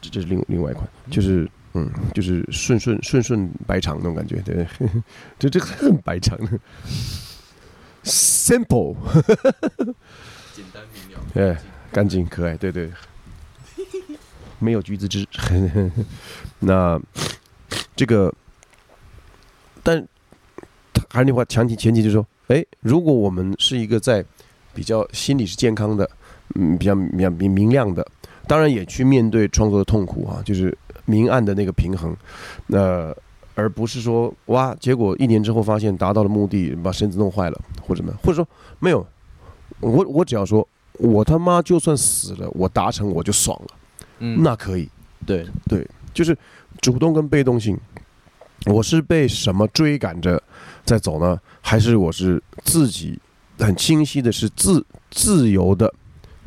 [0.00, 1.50] 这这是另另外一款，就是。
[1.78, 4.66] 嗯，就是顺顺顺顺白肠那种感觉，对，
[5.38, 6.38] 就 这个很白肠
[8.02, 8.96] ，simple，
[10.54, 11.60] 简单明了， 哎，
[11.92, 12.90] 干净可爱，对对，
[14.58, 15.26] 没有橘子汁。
[16.60, 17.00] 那
[17.94, 18.32] 这个，
[19.82, 20.06] 但
[21.08, 24.24] 还是那话，前提前提就是说，哎，如果我们是一个在
[24.74, 26.08] 比较心理是健康的，
[26.54, 28.06] 嗯，比较比较明明亮的，
[28.46, 32.16] 当然也去面对创作的痛苦啊，就是明暗的那个平衡，
[32.68, 33.16] 呃。
[33.58, 38.46] 而不是说哇，结果一年之后发现达到了目的，把身子弄坏了，或者什么，或者说
[38.80, 38.98] 没有，
[39.80, 43.68] 我我只要说我他妈就算死了，我达成我就爽了，
[44.18, 44.88] 嗯，那可以，
[45.24, 46.36] 对对，就是
[46.80, 47.78] 主动跟被动性，
[48.66, 50.42] 我是被什么追赶着
[50.84, 51.38] 在走呢？
[51.60, 53.18] 还是我是自己
[53.58, 55.92] 很清晰的是自自由的、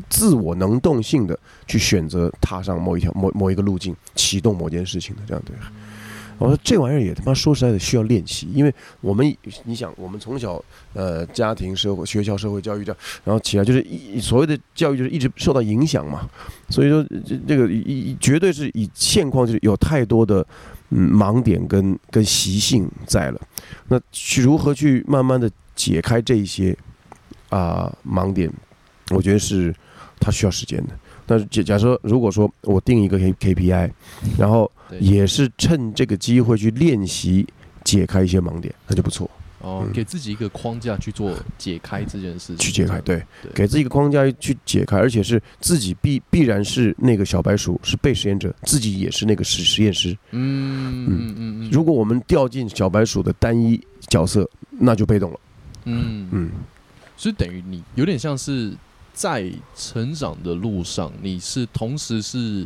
[0.10, 5.56] 自我能动性的去选择踏上某一条某某一个路径，启动某件事情的这样对。
[6.40, 16.30] 我说这玩意儿也他妈说实在的需要练习，因为我们你想，我们从小呃家庭、社会、学校、社会教育这样，然后起来就是一所谓的教育就是一直受到影响嘛，
[16.70, 20.46] 所以说这这个一绝对是以现况就是有太多的
[20.92, 23.42] 嗯盲点跟跟习性在了，
[23.90, 26.76] 那去如何去慢慢的解开这一些
[27.50, 28.50] 啊、盲点，
[29.10, 29.76] 我觉得是
[30.20, 30.98] 它需要时间的。
[31.30, 33.92] 但是假假设如果说我定一个 K K P I，
[34.36, 37.46] 然后也是趁这个机会去练习
[37.84, 39.30] 解开一些盲点，那就不错。
[39.62, 43.52] 哦，嗯给自己一个框架去做解开这件事情，去解开，对，对。
[43.54, 50.18] 给自己一个框架去解开，而且是自己必必然是那个小白鼠，是被实验者，自己也是那个实实验师。
[50.32, 51.36] 嗯嗯。
[51.36, 55.40] 嗯嗯，如果我们掉进小白鼠的单一角色，那就被动了。
[55.86, 56.52] 嗯嗯，嗯，
[57.16, 58.74] 所以等于你有点像是
[59.20, 62.66] 在成长的路上，你是同时是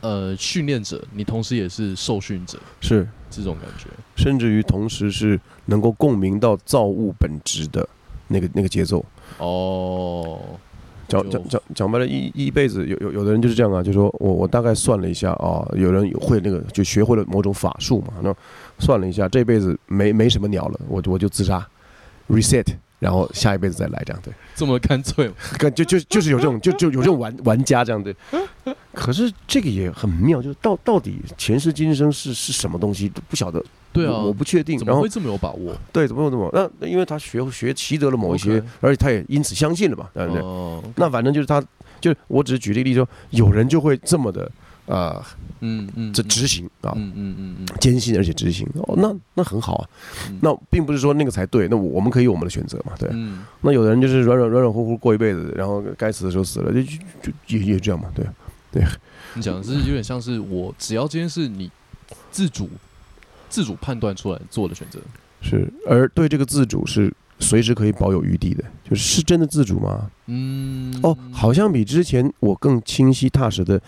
[0.00, 3.88] 呃训练者，你同时也是受训者，是，这种感觉。
[4.16, 7.88] 甚至于同时是能够共鸣到造物本质的
[8.26, 9.04] 那个那个节奏。
[9.38, 10.40] 哦，
[11.06, 18.34] 讲讲讲讲白了，一一辈子有有有的人就是这样啊，就说我我大概算了一下啊，有人会那个就学会了某种法术嘛，那
[18.80, 21.64] 算了一下，这辈子没没什么鸟了，我就我就自杀
[22.28, 22.66] ，reset，
[23.04, 25.30] 然后下一辈子再来这样对，这么干脆
[25.74, 28.16] 就就就是有这种就就有这种玩玩家这样对，
[28.94, 33.62] 可是这个也很妙，就是到到底前世今生是是什么东西都不晓得，
[33.92, 35.76] 对啊我，不确定，然后怎么会这么有把握？
[35.92, 40.40] 对怎么怎么那那因为他学学习得了某一些而且他也因此相信了嘛，对不对？
[40.40, 41.62] 哦，那反正就是他，
[42.00, 44.50] 就是我只是举这个例子说，有人就会这么的
[44.86, 45.24] 呃，
[45.60, 49.88] 嗯嗯，这执行啊，嗯嗯嗯嗯坚信而且执行，哦，那那很好啊。
[50.30, 53.08] 嗯，那并不是说那个才对，那我我们可以有我们的选择嘛，对。
[53.12, 58.26] 嗯那有的人就是软软软软乎乎过一辈子，然后该死的时候死了，就就就也也这样嘛，对。
[59.34, 61.70] 你讲的是有点像是我只要这件事你
[62.32, 62.68] 自主
[63.48, 64.98] 自主判断出来做的选择，
[65.40, 70.10] 是，而对这个自主是随时可以保有余地的，就是是真的自主吗？
[70.26, 73.80] 嗯，哦，好像比之前我更清晰踏实的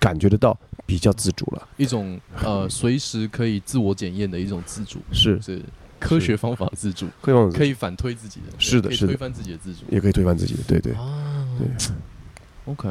[0.00, 5.40] 感觉得到比较自主了，一种呃 随时可以自我检验的一种自主，是。
[5.40, 5.62] 是。
[6.00, 9.12] 科学方法自主，可以往可以反推自己的，是的是的。
[9.12, 9.80] 推翻自己的自主。
[9.90, 10.94] 也可以推翻自己的，对对。
[10.94, 11.68] 啊，对
[12.64, 12.88] ，OK，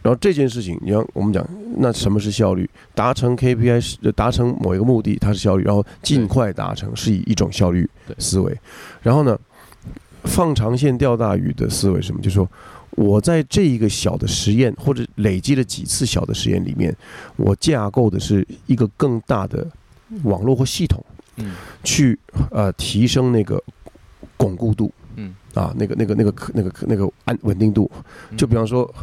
[0.00, 1.44] 然后这件事情，你要我们讲，
[1.78, 2.70] 那什么是效率？
[2.94, 8.56] 达成 KPI 是呃达成某一个目的，它是效率，然后尽快达成是以一种效率对思维。
[9.02, 9.36] 然后呢，
[10.22, 12.22] 放长线钓大鱼的思维是什么？
[12.22, 12.48] 就是说
[12.96, 16.94] 我在这一个小的实验或者累积了几次小的实验里面，
[17.36, 19.66] 我架构的是一个更大的
[20.24, 21.02] 网络或系统，
[21.36, 22.18] 嗯去
[22.50, 23.62] 呃提升那个
[24.36, 27.90] 巩固度嗯，啊，那个那个那个那个那个安稳定度。
[28.36, 28.94] 就比方说，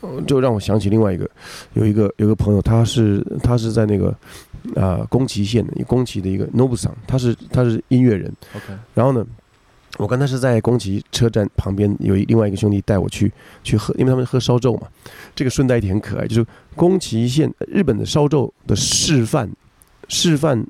[0.00, 1.28] 呃就让我想起另外一个，
[1.74, 4.16] 有一个有一个朋友，他是他是在那个
[4.76, 9.26] 啊、宫崎县的宫崎的一个 Nobu 桑，他是他是音乐人，OK，然后呢。
[9.98, 13.30] 我刚才是在宫崎车站旁边，有一另外一个兄弟带我去
[13.62, 14.86] 去喝，因为他们喝烧酎嘛。
[15.34, 19.50] 这个顺带一点很可爱，就是宫崎县日本的烧酎的示范
[20.08, 20.64] 示范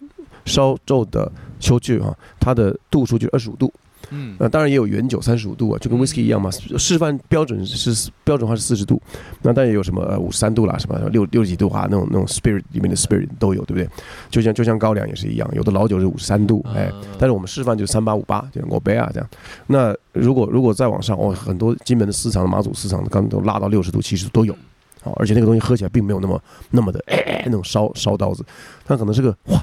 [0.45, 3.73] 烧酎的秋具哈，它的度数就是二十五度，
[4.11, 6.51] 嗯那当然也有原酒三十五度啊，就跟 whisky 一样嘛。
[6.51, 9.01] 示范标准是标准化是四十度，
[9.43, 13.89] 那当然也有什么呃五十三度啦，什么六六十几度啊，那种那种 spirit 里面的 spirit 都有，对不对？
[14.31, 19.29] 就像就像高粱也是一样，有的老酒是五十三度，哎啊，但是我们示范就是三八五八，就我杯啊这样。
[19.67, 24.57] 那如果如果再往上，哦，很多金门的私藏、马祖私藏的，刚都拉到六十度、七十度都有。
[25.01, 28.45] 好，而且那个东西喝起来并没有那么那么的、哎、那种烧烧刀子，
[28.85, 29.63] 它可能是个哇，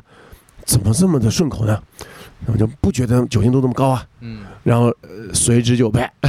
[0.64, 1.78] 怎么这么的顺口呢？
[2.44, 6.02] 然后就不觉得酒精度那么高啊，嗯，然后、呃、随之就啪，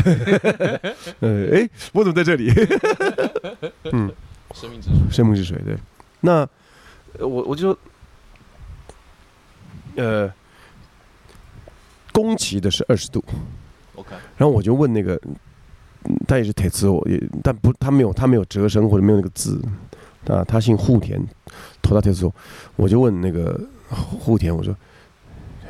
[1.21, 2.51] 呃，哎，我怎么在这里？
[3.93, 4.13] 嗯，
[4.55, 5.77] 生命之水，生命之水，对。
[6.21, 6.49] 那
[7.19, 7.77] 呃我我就，
[9.97, 10.33] 呃，
[12.13, 13.23] 宫崎的是二十度
[13.95, 19.61] ，OK，然后我就问那个，嗯他也是铁磁我也但不他没有他没有折声或者没有那个字
[20.29, 21.21] 啊，他姓户田，
[21.83, 22.35] 投到铁磁我，
[22.77, 24.75] 我就问那个户田，我说，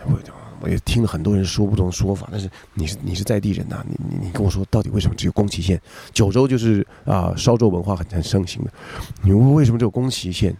[0.09, 0.19] 我
[0.61, 5.81] 我也听了很多人说不同说法，但是你是你是在地人呐、你你你跟我说到底为什么只有宫崎县？
[6.13, 8.71] 九州就是啊、烧肉文化很很盛行的，
[9.23, 10.57] 你为什么只有宫崎县？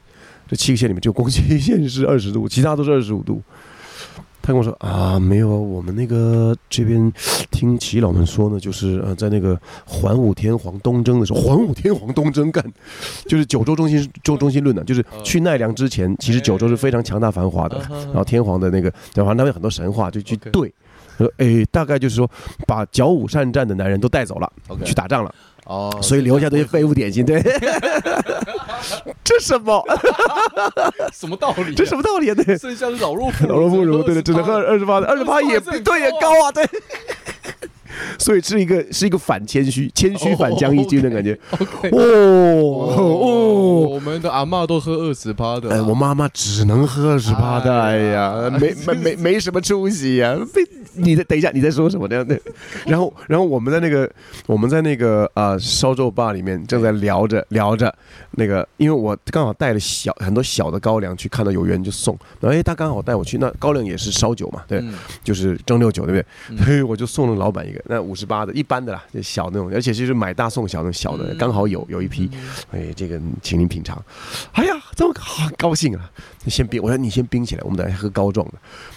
[0.49, 3.43] 这七个县里面只有宫崎县是二十度，其他都是二十五度。
[4.47, 7.13] 他跟我说啊，没有啊，我们那个这边
[7.51, 12.65] 听耆老们说呢，就是呃，在那个桓武天皇东征的时候，桓武天皇东征干，
[13.27, 20.73] 就是九州中心中中心论呢，就是去奈良之前，其实九州是非常强大繁华的，然然后天皇的那个，然后他们有很多神话就去对，
[21.19, 22.31] 说哎，大概就是说
[22.69, 24.53] 把甲午善战的男人都带走了，
[24.85, 25.35] 去打仗了。
[25.67, 27.25] 哦，所以留下这些废物点心。
[27.25, 27.43] 对，
[29.25, 29.85] 这什么？
[31.13, 31.75] 什么道理啊？
[31.77, 32.35] 这什么道理啊？
[32.35, 36.65] 对，剩下的老弱妇 老弱妇孺，对对，只能喝二十八的，二十八也28对也高啊，对。
[38.19, 41.39] 所以是一个是一个反谦虚，谦虚反将一军的感觉。
[41.93, 50.63] 哦，哦，我们的阿嬷都喝二十趴的啊，哎，我妈妈只能喝二十八的，哎哎呀，没没没 没什么出息呀、被
[50.95, 52.25] 你的等一下，你在说什么呢？
[52.25, 52.41] 对，
[52.87, 54.11] 然后然后我们在那个
[54.47, 57.95] 我们在那个啊烧肉吧里面正在聊着聊着
[58.33, 64.95] 那个，因为我刚好带了小很多小的高粱去，看到有缘就送，然后哎他刚好带我去，那高粱也是烧酒嘛，对，嗯。
[65.23, 66.27] 就是蒸馏酒，对不对？
[66.51, 66.59] 嗯。
[66.65, 71.37] 嘿，我就送了老板一个，那五十八的，一般的啦，就小那种，而且就是买大送小那种小的，嗯。
[71.39, 72.31] 刚好有有一批，
[72.71, 74.03] 哎，这个请您品尝。
[74.53, 76.11] 哎呀，这么好高兴啊！
[76.45, 78.55] 你先冰，我说你先冰起来，我们等下喝高壮的。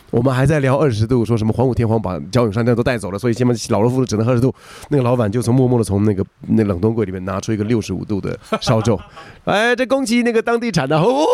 [0.10, 4.56] 我们还在聊二十度，说什么黄武天皇把焦永山这都带走了，所以先把老弱妇孺只能喝二十度。
[4.88, 8.98] 那个老板就从默默的从那个那冷冻柜里面拿出一个六十五度的烧酒，
[9.44, 11.26] 哎，这恭喜那个当地产的哦，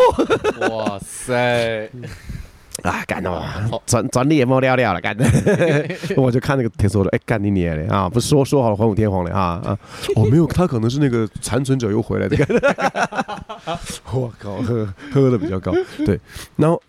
[0.68, 1.88] 哇塞，
[2.82, 5.24] 啊，干的嘛转，转转脸冒料料了，干的。
[6.16, 8.08] 我就看那个铁说的，哎，干你娘嘞啊！
[8.08, 9.78] 不是说说好了还我天皇嘞啊啊！
[10.14, 12.36] 哦，没有，他可能是那个残存者又回来的。
[14.12, 15.72] 我靠，喝喝的比较高，
[16.04, 16.20] 对。
[16.56, 16.80] 然后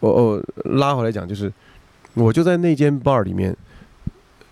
[0.00, 1.52] 我我拉回来讲，就是
[2.14, 3.56] 我就在那间 bar 里面，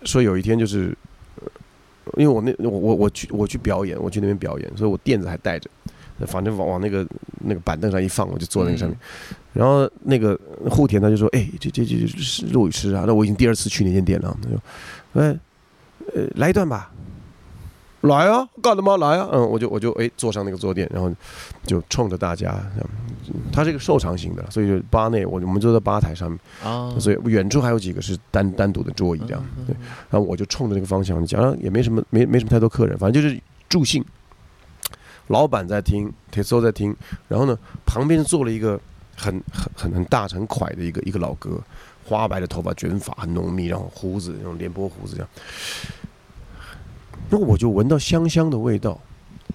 [0.03, 0.97] 说有一天就是，
[1.35, 1.47] 呃
[2.17, 5.69] 因为我那我我我去我去表演，我去那边表演，所以我垫子还带着，
[6.27, 7.05] 反正往往那个
[7.39, 8.97] 那个板凳上一放，我就坐在那个上面。
[9.53, 14.59] 然后那个户田他就说：“哎，这这这这是陆羽师啊，那我已经第二次去那间店了。”他说
[15.21, 15.39] ：“哎，
[16.15, 16.91] 呃，来一段吧。”
[18.01, 19.27] 来啊，干什么来啊？
[19.33, 21.13] 嗯，我就我就哎坐上那个坐垫，然后
[21.65, 22.57] 就冲着大家，
[23.51, 29.75] 他是一个瘦长型的，所以就吧内我我们坐在吧台上面，啊，所以远处还有几个是单单独的桌椅这样，对。
[30.09, 34.01] 然后我就冲着那个方向讲，也没什么没没什么太多客人，反正就是助兴。
[35.29, 36.95] 老板在听，铁丝在听，
[37.27, 38.79] 然后呢，旁边坐了一个
[39.15, 41.59] 很很很很大很快的一个一个老哥，
[42.05, 45.29] 花白的头发，卷发很浓密，然后胡子那种连波胡子这样。
[47.29, 48.99] 那我就闻到香香的味道，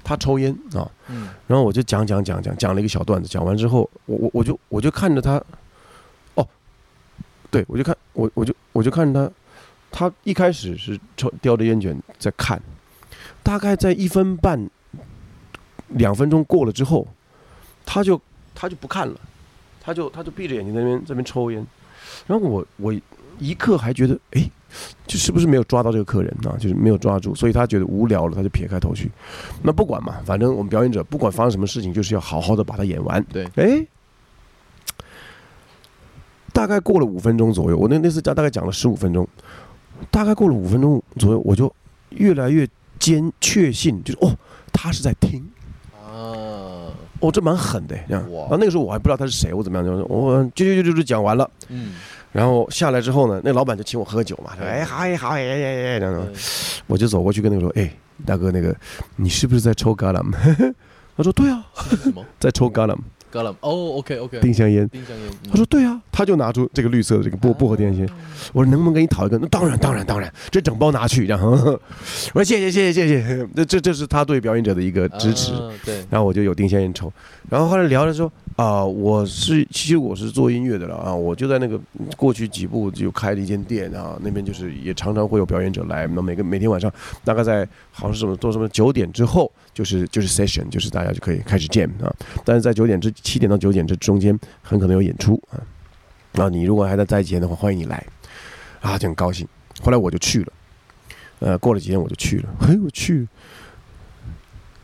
[0.05, 5.43] 他抽烟啊，嗯然后我就讲讲讲讲讲了一个小段子，讲完之后，我我我就我就看着他，
[6.35, 6.47] 哦，
[7.51, 9.33] 对我就看我我就我就看着
[9.91, 12.63] 他，他一开始是抽叼着烟卷在看，
[13.43, 14.71] 大概在一分半
[15.94, 17.07] 两分钟过了之后，
[17.85, 18.20] 他就
[18.54, 19.20] 他就不看了，
[19.80, 21.66] 他就他就闭着眼睛在那边在那边抽烟，
[22.26, 22.94] 然后我我
[23.38, 24.50] 一刻还觉得哎。
[25.07, 26.59] 就是不是没有抓到这个客人啊？
[26.59, 29.09] 就是没有抓住，所以他觉得无聊了，他就撇开头去。
[29.62, 33.22] 那不管嘛，反正我们表演者不管发生什么事情，就是要好好的把它演完。
[33.26, 33.87] 对，哎，
[36.52, 39.28] 大概过了五分钟左右，我那那次大大概讲了十五分钟，
[40.11, 41.72] 大概过了五分钟左右，我就
[42.09, 44.37] 越来越坚确信，就是哦，
[44.72, 45.48] 他是在听。
[46.14, 48.22] 啊，哦，这蛮狠的，这样。
[48.33, 51.48] 哇然后那个时候我还不知道他是谁，我怎么样，就说我就就就就就讲完了。
[51.68, 51.94] 嗯，
[52.33, 56.33] 然后下来之后呢，那老板就请我喝酒嘛，说哎好哎好哎哎哎，这样嗯
[56.87, 57.90] 我就走过去跟那个说，哎
[58.24, 58.74] 大哥，那个
[59.16, 60.22] 你是不是在抽嘎啷？
[61.16, 61.64] 他说对啊？
[62.40, 62.96] 在抽嘎啷
[63.35, 64.88] 橄榄哦，OK OK，丁香烟。
[64.88, 68.09] 丁香烟，嗯他说对啊，他就拿出这个绿色的这个薄薄荷丁香烟。
[68.53, 69.37] 我说能不能给你讨一个？
[69.38, 71.27] 那当然当然当然，这整包拿去。
[71.27, 71.51] 然后
[72.33, 75.53] 我说谢谢谢谢谢谢，这这这是他对表演者的一个支持。
[75.53, 77.12] 啊对，然后我就有丁香烟抽，
[77.51, 81.77] 然后后来聊着说啊、我是其实我是做音乐的了啊，我就在那个
[82.16, 86.88] 过去几步就开了一间店啊，那边就是也常常会有表演者来，那每个每天晚上
[87.25, 95.59] 大概在好像是什么做什么九点之后，就是就是 session，就是大家就可以开始 jam 啊，但是在九点至七点到九点这中间很可能有演出啊，
[96.35, 98.07] 然后你如果还在在前的话，欢迎你来。
[98.81, 99.49] 啊，就很高兴。
[99.83, 100.53] 后来我就去了，
[101.41, 103.27] 呃，过了几天我就去了，嘿， 我去。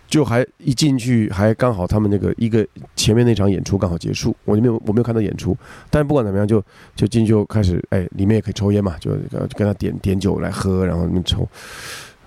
[0.08, 5.56] 就还一进去，还刚好他们那个一个前面那场演出刚好结束，我就没有我没有看到演出，
[5.88, 6.60] 但不管怎么样就
[6.96, 11.48] 就进去就开始哎，里面也可以抽烟嘛，就跟他点点酒来喝，然后那边抽，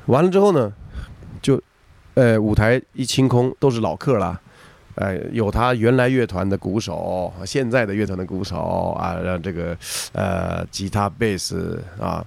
[0.06, 0.72] 完了之后呢，
[1.42, 1.62] 就
[2.14, 4.40] 呃舞台一清空，都是老客啦。
[4.96, 9.76] 哎，有他原来乐团的鼓手，现在的乐团的鼓手啊，让这个
[10.14, 12.24] 呃吉他、贝斯啊，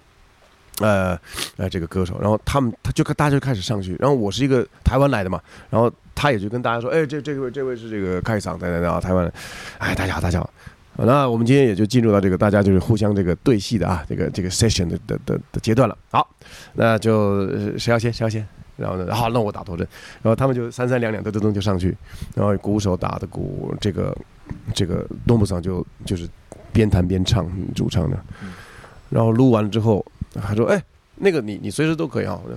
[0.81, 1.19] 呃
[1.57, 9.33] 呃这个歌手，然后他们他就大家就开始上去，然后我是一个台湾来的嘛，然后他也就跟大家说，哎，这这位这位是这个开嗓等等等啊，台湾人，
[9.79, 10.51] 哎，大家好，大家好。
[10.99, 15.97] 那我们今天也就进入到这个大家就是互相这个对戏的啊，这个这个 session 的的的的阶段了。
[16.11, 16.27] 好，
[16.73, 17.47] 那就
[17.79, 18.11] 谁要先？
[18.11, 19.87] 谁要先，然后呢，好，那我打头阵，
[20.23, 21.97] 然后他们就三三两两噔噔噔就上去，
[22.35, 24.17] 然后鼓手打的鼓，这个
[24.75, 26.29] 这个东部桑就就是
[26.73, 28.19] 边弹边唱主唱的，
[29.09, 30.83] 然后录完了之后，他说，哎，
[31.17, 32.39] 那个你你随时都可以啊。
[32.45, 32.57] 我就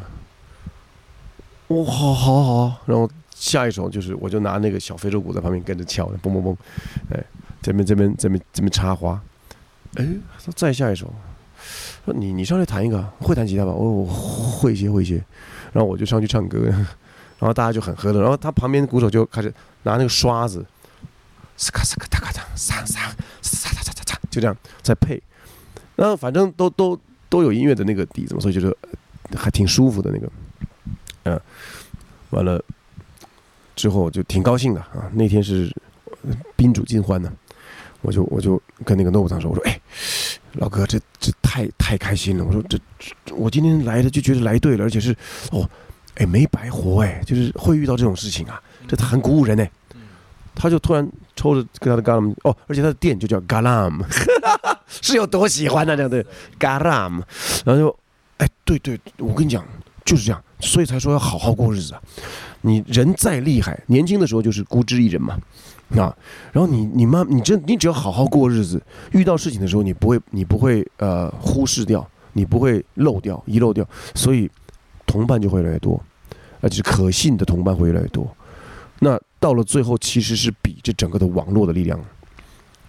[1.70, 6.56] 哦，好好好，然后下一首就是我就拿那个小非洲鼓在旁边跟着敲，嘣嘣嘣，
[7.14, 7.24] 哎，
[7.62, 9.22] 这边这边这边这边插花，
[9.96, 10.06] 哎，
[10.39, 11.14] 说再下一首，
[12.06, 13.72] 说你你上来弹一个，会弹吉他吧？
[13.72, 14.06] 哦，我
[14.60, 15.16] 会一些会一些，
[15.72, 16.60] 然后我就上去唱歌，
[17.39, 19.53] 然后大家就很喝乐，然后他旁边的鼓手就开始
[19.84, 20.66] 拿那个刷子，
[21.72, 23.01] 咔咔咔咔咔哒，桑桑，
[23.41, 25.22] 嚓嚓嚓嚓嚓，就这样在配，
[25.95, 26.99] 然后反正都都
[27.30, 28.76] 都有音乐的那个底子嘛，所以就是
[29.38, 30.30] 还挺舒服的那个，
[31.24, 31.41] 嗯，
[32.32, 32.62] 完了
[33.76, 35.10] 之后就挺高兴的啊。
[35.14, 35.74] 那天是
[36.55, 37.32] 宾主尽欢呢，
[38.02, 39.80] 我就我就跟那个 Nob 长说，我说哎，
[40.54, 45.16] 老哥，这这太太开心了，我说这这我今天来的就觉得来对了，而且是
[45.52, 45.70] 哦，
[46.16, 49.68] 哎没白活哎，就是会遇到这种事情啊，这很鼓舞人呢。
[50.56, 54.02] 他就突然抽着跟他的 galam 哦，而且他的店就叫 galam，
[54.89, 56.22] 是有多喜欢呢、这样的
[56.60, 57.22] galam，
[57.64, 58.00] 然后就
[58.39, 59.66] 哎，对对，我跟你讲
[60.04, 62.02] 就是这样，所以才说要好好过日子啊。
[62.60, 65.39] 你人再厉害，年轻的时候就是孤注一人嘛，
[65.98, 66.16] 啊，
[66.52, 68.82] 然后你你妈你真你只要好好过日子，
[69.12, 74.50] 遇到事情的时候你不会你不会呃忽视掉，你不会漏掉遗漏掉，所以
[75.08, 76.00] 同伴就会越来越多，
[76.62, 78.28] 而且是可信的同伴会越来越多。
[79.00, 82.00] 那到了最后，其实是比这整个的网络的力量。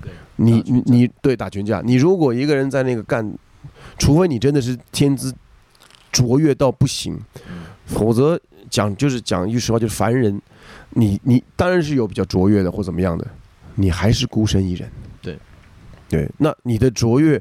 [0.02, 3.32] 对你你你对打群架，你如果一个人在那个干，
[3.96, 5.34] 除非你真的是天资
[6.10, 10.40] 卓越到不行，嗯否则讲就是讲一句实话，就是凡人，
[10.90, 13.26] 你你当然是有比较卓越的或怎么样的，
[13.74, 14.90] 你还是孤身一人。
[15.22, 15.38] 对。
[16.08, 17.40] 对，那你的卓越，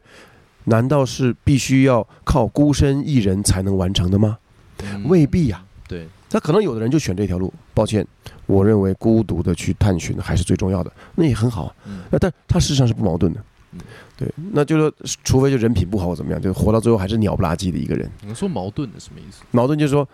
[0.66, 4.38] 难道是必须要靠孤身一人才能完成的吗？
[4.84, 5.04] 嗯。
[5.08, 8.06] 未必呀、对，他可能有的人就选这条路，抱歉，
[8.46, 11.76] 我认为孤独的去探寻还是最重要的，那也很好
[12.12, 13.44] 那但他事实上是不矛盾的。
[13.72, 13.80] 嗯，
[14.16, 14.94] 对，那就是说，
[15.24, 18.08] 除非就人品不好或怎么样，就活到最后还是鸟不拉几的一个人。
[18.24, 19.42] 你说矛盾的什么意思？
[19.50, 20.08] 矛盾就是说，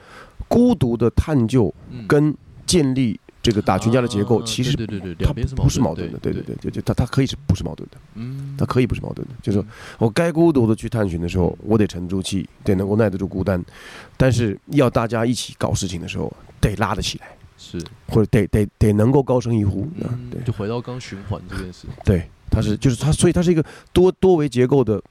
[0.47, 2.07] 孤独的探究嗯。
[2.07, 2.33] 跟
[2.65, 6.55] 建立这个打群架的结构，啊其实对对对对，它不是矛盾的，对对对。
[6.55, 9.67] 对，就就它它可以是不是矛盾的，嗯，它可以不是矛盾的，就是说嗯
[9.99, 13.63] 我该孤独的去探寻的时候，我得沉住气，得能够耐得住孤单，
[14.17, 17.27] 但是要大家一起搞事情的时候，得拉得起来。
[17.57, 17.79] 是，
[18.09, 20.41] 或者得得得能够高声一呼，啊，嗯，对。
[20.43, 25.01] 就回到刚循环这件事，对，它是就是它，所以它是一个多多维结构的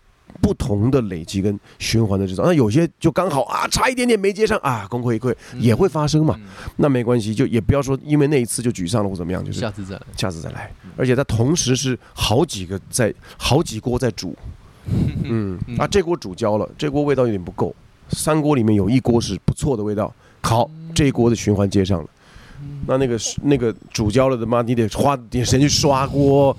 [0.40, 2.44] 不同的累积跟循环的制造。
[2.44, 6.34] 那有些就刚好啊，差一点点没接上啊，功亏一篑嗯也会发生嘛。
[6.38, 6.44] 嗯
[6.76, 10.90] 那没关系，就也不要说因为那一次就沮丧了或怎么样，就是下次再来，下次再来嗯。
[10.96, 14.36] 而且它同时是好几个在好几锅在煮，
[15.22, 17.74] 嗯嗯啊，这锅煮焦了，这锅味道有点不够，
[18.10, 20.12] 三锅里面有一锅是不错的味道，
[20.42, 22.08] 好，这一锅的循环接上了。
[22.86, 26.56] 那那个是那个煮焦了的妈，你得花点时间去刷锅，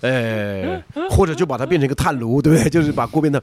[0.00, 2.68] 哎，或者就把它变成一个炭炉，对不对？
[2.68, 3.40] 就是把锅变成，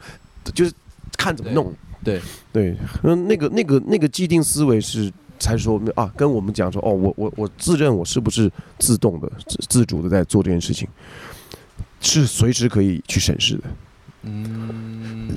[0.54, 0.72] 就是
[1.18, 1.74] 看怎么弄。
[2.04, 2.22] 对。
[2.52, 10.88] 对，嗯，那个那个那个既定思维是才说啊，跟我们讲说哦，我我我自认我是不是自动的、自自主的在做这件事情，
[12.00, 13.64] 是随时可以去审视的。
[14.24, 15.30] 嗯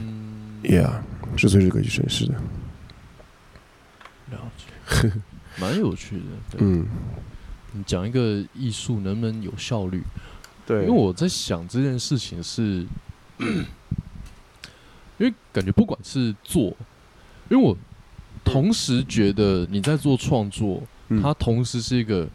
[0.62, 0.90] ，，Yeah，
[1.36, 2.34] 是随时可以去审视的。
[4.30, 5.10] 了解，
[5.60, 6.24] 蛮有趣的。
[6.50, 6.86] 对，嗯，
[7.72, 10.02] 你讲一个艺术能不能有效率？
[10.66, 12.86] 对，因为我在想这件事情是，
[13.38, 16.64] 因为感觉不管是做，
[17.48, 17.76] 因为我
[18.44, 22.28] 同时觉得你在做创作，嗯它同时是一个，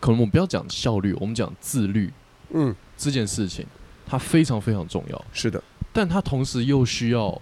[0.00, 2.12] 可能我们不要讲效率，我们讲自律
[2.50, 3.66] 嗯这件事情，
[4.06, 5.62] 它非常非常重要，是的，
[5.92, 7.40] 但它同时又需要。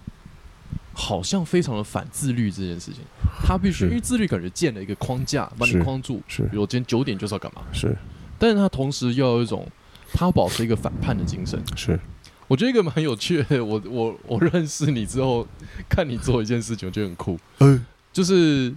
[0.98, 3.02] 好像非常的反自律这件事情，
[3.44, 6.22] 他必须因为自律感觉建了一个框架，把你框住。
[6.26, 6.42] 是。
[6.44, 7.94] 比如我今天九点就是要干嘛，是。
[8.38, 9.68] 但是他同时又要有一种，
[10.14, 11.62] 他要保持一个反叛的精神。
[11.76, 12.00] 是，
[12.48, 15.46] 我觉得一个蛮有趣的，我我我认识你之后，
[15.86, 18.72] 看你做一件事情，我觉得很酷，嗯就是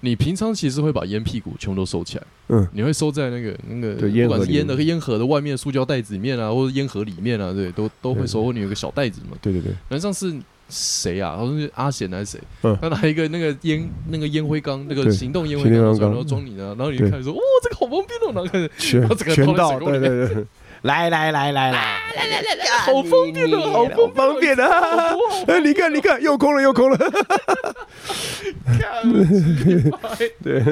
[0.00, 2.66] 你平常其实会把烟屁股全部都收起来，嗯。
[2.72, 4.88] 你会收在那个那个不管是烟的面。
[4.88, 8.42] 烟盒的外面塑胶袋子里面啊，或者烟盒里面啊，对，都都会收。
[8.42, 9.36] 或你有个小袋子嘛。
[9.40, 10.34] 对对对，然后上次
[10.70, 11.36] 谁啊？
[11.36, 12.40] 好像是阿贤还是谁？
[12.62, 12.78] 嗯。
[12.80, 20.46] 他拿一个那个烟那个烟灰缸，那个行动烟灰缸然后装你的，然后你对就开始说，哇，这个好方便哦，然后开始全全到，倒对对对，
[20.82, 22.00] 来来来来来，
[22.86, 24.64] 好方便哦，好不方便的，
[25.46, 26.96] 哎，你看你看，又空了又空了，
[30.42, 30.62] 对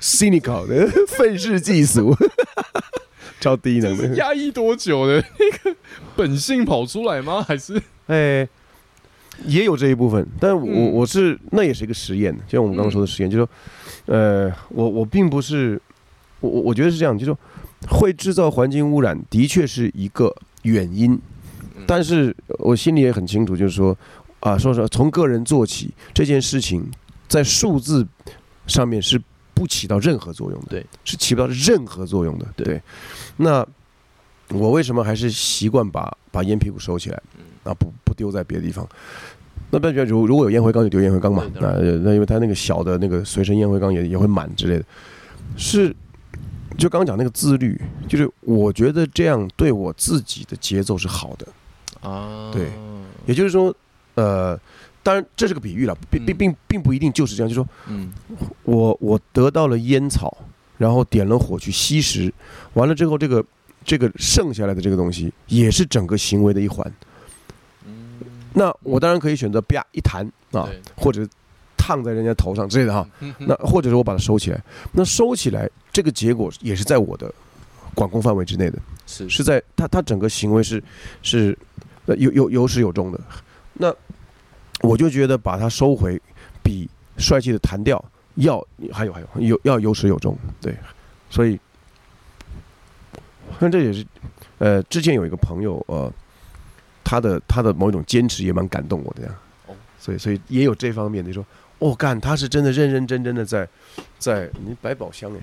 [0.00, 2.16] ，cynical 的愤世嫉俗，
[3.42, 5.76] 超低能的，压抑多久的 那个
[6.16, 7.42] 本性跑出来吗？
[7.42, 8.48] 还是哎。
[9.46, 15.80] 也有这一部分，但我嗯我是那也是一个实验，就像我们刚刚说的实验，就是说，呃，我我并不是，
[16.40, 17.38] 我我我觉得是这样，就是说，
[17.88, 20.32] 会制造环境污染的确是一个
[20.62, 21.18] 原因，
[21.74, 23.96] 嗯但是我心里也很清楚，就是说，
[24.40, 26.86] 啊，说实话，从个人做起，这件事情
[27.26, 28.06] 在数字
[28.66, 29.20] 上面是
[29.54, 32.82] 不起到任何作用的，对，是起不到任何作用的，对对。
[33.36, 33.66] 那
[34.48, 38.88] 我为什么还是习惯把把烟屁股收起来，嗯啊，不不丢在别的地方？
[39.70, 41.72] 那不然如如果有烟灰缸就丢烟灰缸嘛，那
[42.04, 44.84] 那因为它那个小的那个随身烟灰缸也也会满之类的，
[45.56, 45.94] 是。
[46.78, 47.78] 就刚刚讲那个自律，
[48.08, 51.46] 就是我觉得这样对我自己的节奏是好的。
[52.00, 52.70] 啊，对
[53.26, 53.72] 也就是说，
[54.14, 54.58] 呃，
[55.02, 57.48] 当然这是个比喻了，并并嗯并并不一定就是这样。
[57.48, 58.12] 就是说嗯
[58.64, 60.36] 我我得到了烟草，
[60.78, 62.32] 然后点了火去吸食，
[62.74, 63.44] 完了之后，这个
[63.84, 66.92] 这个剩下来的这个东西也是整个行为的一环。
[67.84, 68.20] 嗯，
[68.54, 71.26] 那我当然可以选择啪一弹啊，或者
[71.76, 73.04] 烫在人家头上之类的哈。
[73.38, 77.32] 那或者是我把它收起来，那收起来这个结果也是在我的
[77.94, 78.78] 管控范围之内的。
[79.04, 80.82] 是是在他他整个行为是
[81.22, 81.58] 是
[82.06, 83.20] 呃有有有始有终的。
[83.74, 83.92] 那
[84.82, 86.20] 我就觉得把它收回，
[86.62, 88.04] 比帅气的弹掉
[88.34, 90.36] 要还有还有有要有始有终。
[90.60, 90.74] 对，
[91.30, 91.58] 所以，
[93.58, 94.04] 那这也是
[94.58, 96.12] 呃之前有一个朋友呃，
[97.04, 99.38] 他的他的某一种坚持也蛮感动我的呀。
[99.68, 101.46] 哦所以所以也有这方面的，你说
[101.78, 103.68] 哦干他是真的认认真真的在
[104.18, 105.40] 在你百宝箱哎，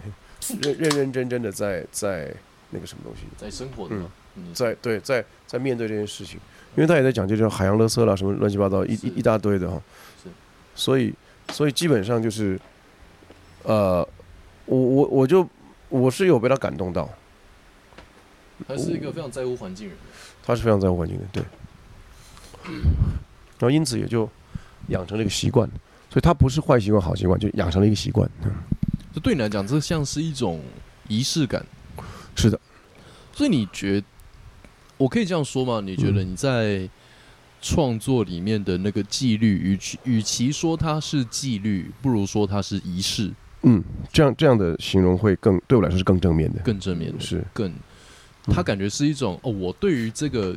[0.61, 2.33] 认认认真真的在在
[2.71, 3.21] 那个什么东西。
[3.37, 3.95] 在生活的，
[4.35, 6.39] 嗯在对在在面对这件事情，
[6.79, 9.81] 因为他也在讲这种海洋垃圾啦，什么乱七八糟一一一大堆的哈。
[10.23, 10.29] 是，
[10.73, 11.13] 所以
[11.51, 12.57] 所以基本上就是，
[13.63, 14.07] 呃，
[14.63, 15.45] 我我我就
[15.89, 17.09] 我是有被他感动到，
[18.65, 19.97] 他是一个非常在乎环境人，
[20.41, 21.43] 他是非常在乎环境的，对，
[23.59, 24.29] 然后因此也就
[24.87, 25.67] 养成了一个习惯，
[26.09, 28.51] 所以他不是坏习惯好习惯，就养成了一个习惯，嗯。
[29.13, 30.61] 就对你来讲，这像是一种
[31.09, 31.61] 仪式感。
[32.37, 32.57] 是的，
[33.33, 34.01] 所以你觉
[34.99, 35.81] 我可以这样说吗？
[35.83, 36.31] 你觉得嗯。
[36.31, 36.87] 你在
[37.61, 43.31] 创作里面的那个纪律，与其与其说它是纪律，不如说它是仪式，
[43.63, 43.83] 嗯，
[44.13, 47.43] 这样这样的形容会更对我来说是更正面的，更正面的，是。
[47.51, 47.73] 更，
[48.45, 50.55] 他感觉是一种哦，我对于这个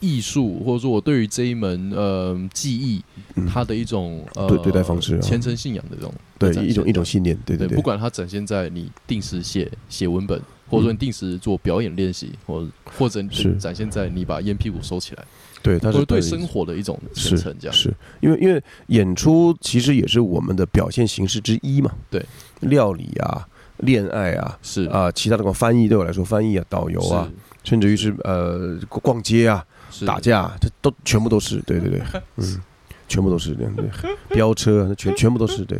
[0.00, 3.02] 艺术，或者说我对于这一门呃技艺，
[3.48, 7.68] 他的一种呃对对待方式啊虔诚信仰的这种对一种一种信念，对对，对。
[7.68, 10.40] 对，不管它展现在你定时写写文本，
[10.70, 13.52] 或者说你定时做表演练习，或者或者是。
[13.56, 15.24] 展现在你把烟屁股收起来，
[15.62, 17.76] 对，它是对生活的一种虔是诚，这样。
[17.76, 17.92] 是。
[18.20, 21.92] 因为因为演出其实也是我们的表现形式之一嘛。
[22.08, 22.24] 对，
[22.60, 23.46] 料理啊、
[23.78, 24.84] 恋爱啊是。
[24.84, 27.28] 啊、其他的翻译对我来说，翻译啊、导游啊，
[27.64, 29.64] 甚至于是呃逛街啊、
[30.06, 31.60] 打架啊，这都全部都是。
[31.66, 32.00] 对对对，
[32.36, 32.62] 嗯，
[33.08, 33.84] 全部都是这样对。
[34.28, 35.76] 飙车啊，那全全部都是对，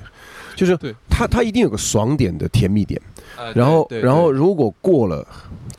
[0.57, 0.95] 就是对。
[1.09, 3.01] 他他一定有个爽点的甜蜜点，
[3.37, 5.27] 呃然后然后如果过了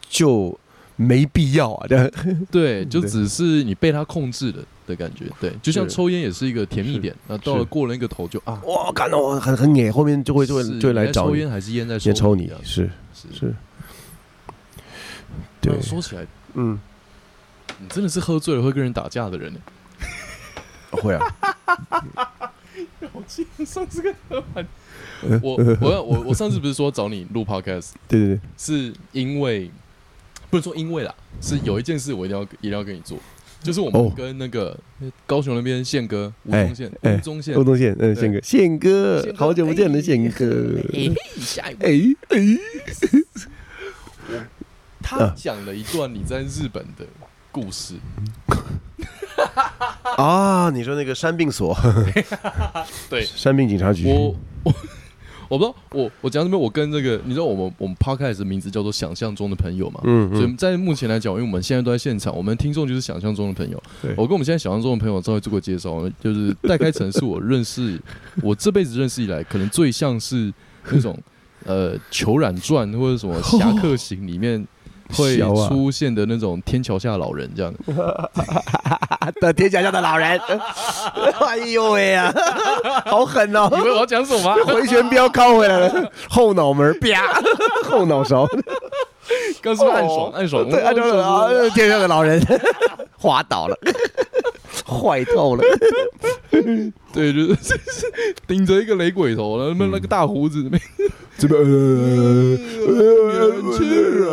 [0.09, 0.57] 就
[0.95, 1.88] 没必要啊，
[2.51, 12.89] 对，就只是你被它控制了的感觉，对，就像抽烟也是一个甜蜜点，那到了过了那个头就啊，哇，感到我很很野，后面就会就会就会来你在抽找，烟还是烟在先抽你这样，你是。
[13.13, 13.55] 是是，
[15.61, 16.80] 对，说起来，嗯，
[17.80, 19.59] 你真的是喝醉了会跟人打架的人呢。
[20.91, 21.26] 会啊，
[23.14, 24.68] 我上次跟喝完，
[25.24, 29.70] 呃我我我我上次不是说找你录 podcast， 对对对，是因为
[30.50, 33.18] 不能说因为啦，是有一件事我一定要一定要跟你做，
[33.62, 34.12] 就是我们哦。
[34.16, 34.78] 跟那个
[35.26, 37.60] 高雄那边宪哥吴哎宗宪哎吴宗宪。
[37.60, 41.10] 吴宗宪，嗯，宪哥，宪哥好久不见的，宪哥，哎
[41.40, 42.38] 下一位哎。
[44.30, 44.48] 哎，
[45.02, 47.06] 他讲了一段你在日本的
[47.52, 47.96] 故事，
[50.18, 51.76] 啊，你说那个山病所，
[53.10, 53.24] 对。
[53.24, 54.74] 山病警察局，我我
[55.50, 63.82] 我不知道我我讲这边我跟这个你知道我们我们 podcast 的名字叫做想象中的朋友嘛，嗯所以嗯，在目前来讲，因为我们现在都在现场，我们听众就是想象中的朋友。
[64.02, 64.12] 对。
[64.12, 68.00] 我跟我们现在想象中的朋友稍微做过介绍，就是戴开成是我认识
[68.42, 70.54] 我这辈子认识以来，可能最像是
[70.89, 71.18] 那种
[71.66, 74.66] 呃《裘染传》或者什么《侠客行》里面
[75.14, 75.38] 会
[75.68, 77.74] 出现的那种天桥下老人这样。
[79.39, 80.39] 的天桥下的老人，
[81.39, 82.34] 哎呦喂呀，
[83.05, 83.70] 好狠哦！
[83.72, 84.55] 你们我要讲什么吗？
[84.66, 87.32] 回旋镖靠回来了，后脑门啪，
[87.84, 88.47] 后脑勺，
[89.62, 90.32] 刚是暗爽？
[90.32, 90.64] 暗爽？
[90.64, 91.18] 哦对，暗爽。
[91.18, 92.41] 啊，天上的老人。
[93.18, 93.78] 滑倒了，
[94.84, 95.64] 坏透了。
[97.14, 97.78] 对，就是
[98.47, 100.78] 顶着一个雷鬼头，然后那个大胡子，那
[101.48, 104.26] 边这边呃年轻人，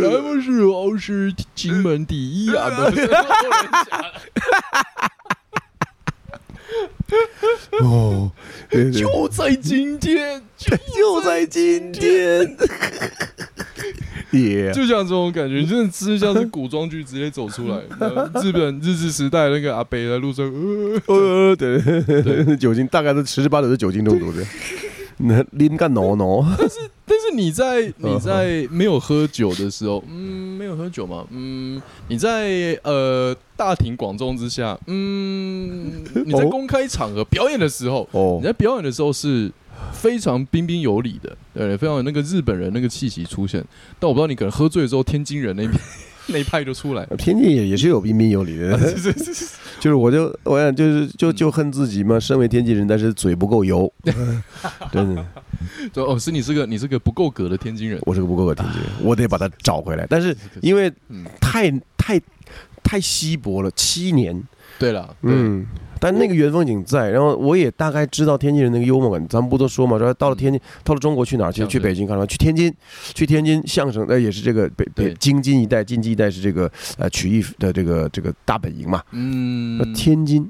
[0.00, 2.70] 什么时候是金门第一啊？
[7.80, 8.30] 哦，
[8.68, 12.56] 对对，就在今天，就就在今天，
[14.30, 17.80] 也就像这种感觉，真的是像是古装剧直接走出来。
[18.00, 20.44] 呃日本日治时代那个阿北在路上，
[21.06, 24.42] 呃，呃，对对对，酒精大概是十之八九是酒精中毒的。
[25.18, 28.20] 那 拎个挪挪，但是但是你在你嗯。
[28.20, 38.38] 在没有喝酒的时候，嗯，没有喝酒嘛，嗯，你在呃大庭广众之下，嗯， 你在哦公开场合表演的时候，哦。
[38.40, 39.50] 你在表演的时候是
[39.92, 43.62] 非常彬彬有礼的，对，非常有那个日本人那个气息出现。
[44.00, 45.72] 但我不知道你可能喝醉之后，天津人那边
[46.28, 47.04] 那一派就出来。
[47.18, 48.78] 天津也也是有彬彬有礼的，
[49.80, 53.92] 就是我就我想就是就就恨自己嘛，身为天津人，但是嘴不够油，
[54.92, 55.26] 真的，
[55.92, 57.98] 对哦，是你是个你是个不够格的天津人。
[58.02, 60.06] 我是个不够的天津人，我得把它找回来。
[60.08, 60.34] 但是。
[60.60, 62.20] 因为嗯，太太
[62.82, 64.42] 太稀薄了，七年，
[64.78, 65.66] 对了，对，嗯，
[66.00, 69.26] 但那个原风景在，然后我也大概知道天津人那个幽默感。
[69.28, 71.66] 咱们不都说嘛，说到了天津，到了中国去哪儿去？
[71.66, 72.26] 去北京干嘛？
[72.26, 72.72] 去天津，
[73.14, 79.02] 去天津相声，呃，也是这个北北对京津一带，京津一带是这个呃曲艺的这个这个大本营嘛。
[79.94, 80.48] 天津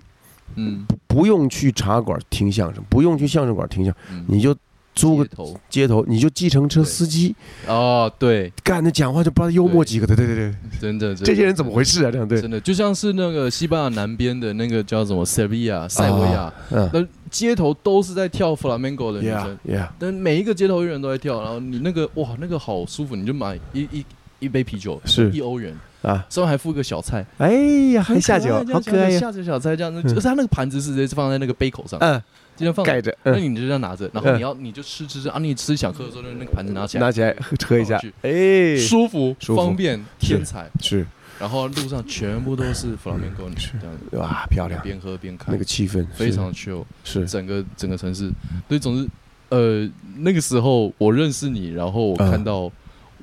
[0.57, 4.55] 嗯不用去茶馆听相声，不用去相声馆听相声，嗯，你就
[4.95, 5.61] 租个街头。
[5.69, 7.35] 街头，你就计程车司机，
[7.67, 10.27] 哦，对，干那讲话就不知道幽默几个的，对。
[10.27, 12.11] 对对，真的，这些人怎么回事啊？
[12.11, 16.89] 这样对，真的就像是那个西班牙南边的那个叫什么塞维亚塞维亚，嗯。
[16.93, 19.59] 那街头都是在跳 flamenco 的女生。
[19.99, 24.05] 但每一个街头艺人都在跳，然后你那个哇，那个好舒服，你就买一一
[24.39, 25.31] 一杯啤酒，是。
[25.33, 27.51] 一欧元，啊，上面还附一个小菜，哎
[27.93, 30.09] 呀，还很下酒，好可爱呀，下酒小菜这样子，嗯。
[30.09, 32.23] 就是他那个盘子是直接放在那个杯口上，嗯，
[32.57, 37.35] 直接放，盖着，那嗯，你就这样拿着，然后你要你就吃吃吃啊，你吃想喝的时候，就那个盘子拿起来，拿起来
[37.67, 38.01] 喝一下。
[38.23, 41.07] 哎，舒服、方便、天才，是。
[41.41, 47.27] 然后路上全部都是 flamenco 这样子，哇，漂亮，边喝边看，那个气氛非常 chill，是。
[47.27, 48.31] 整个整个城市，
[48.69, 49.09] 对，总之，
[49.49, 52.31] 呃，那个时候我认识你，然后我嗯。
[52.31, 52.71] 看到，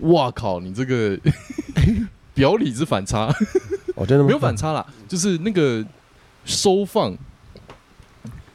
[0.01, 1.17] 哇靠，你这个
[2.35, 3.33] 表里之反差，
[3.95, 4.27] 哦，真的吗？
[4.27, 5.83] 没有反差啦，就是那个
[6.43, 7.17] 收放，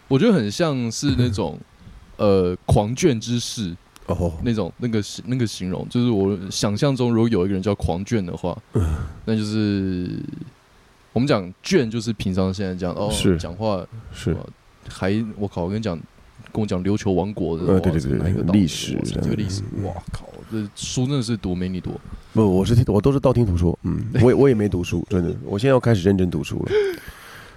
[0.09, 1.59] 我觉得很像是那种
[2.17, 3.75] 呃狂卷之士
[4.07, 8.97] 哦，那种那个那个形容，就是我想象中如果有一个人叫狂卷的话，嗯。
[9.25, 10.11] 那就是
[11.13, 13.37] 我们讲卷就是平常现在讲哦是。
[13.37, 14.37] 讲话是。
[14.89, 15.99] 还我靠，我跟你讲，
[16.53, 19.85] 跟我讲琉球王国的，呃对对对哪一个历史这个历史，嗯。
[19.85, 21.93] 哇靠，这书真的是读没你多。
[22.33, 26.71] 不，我是听我都是道听途说，嗯，我也我也没读书，真的，我现在要开始认真读书了。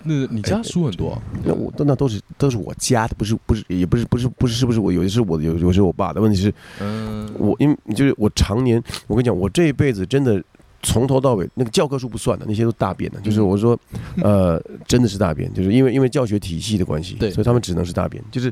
[0.03, 1.21] 那你家书很多啊？
[1.43, 6.21] 那我那都是都是我家的，不是不是也不是不是不是是不是我有的是我的有有些是我爸的。
[6.21, 10.41] 问题是嗯，我因为就是我常年我跟你讲，我这一辈子真的
[10.81, 13.19] 从头到尾那个教科书不算的，那些都大便的。
[13.19, 13.77] 就是我说，
[14.23, 18.23] 呃，真的是大便，就是因为因为教学体系的关系，对所以他们只能是大便。
[18.31, 18.51] 就是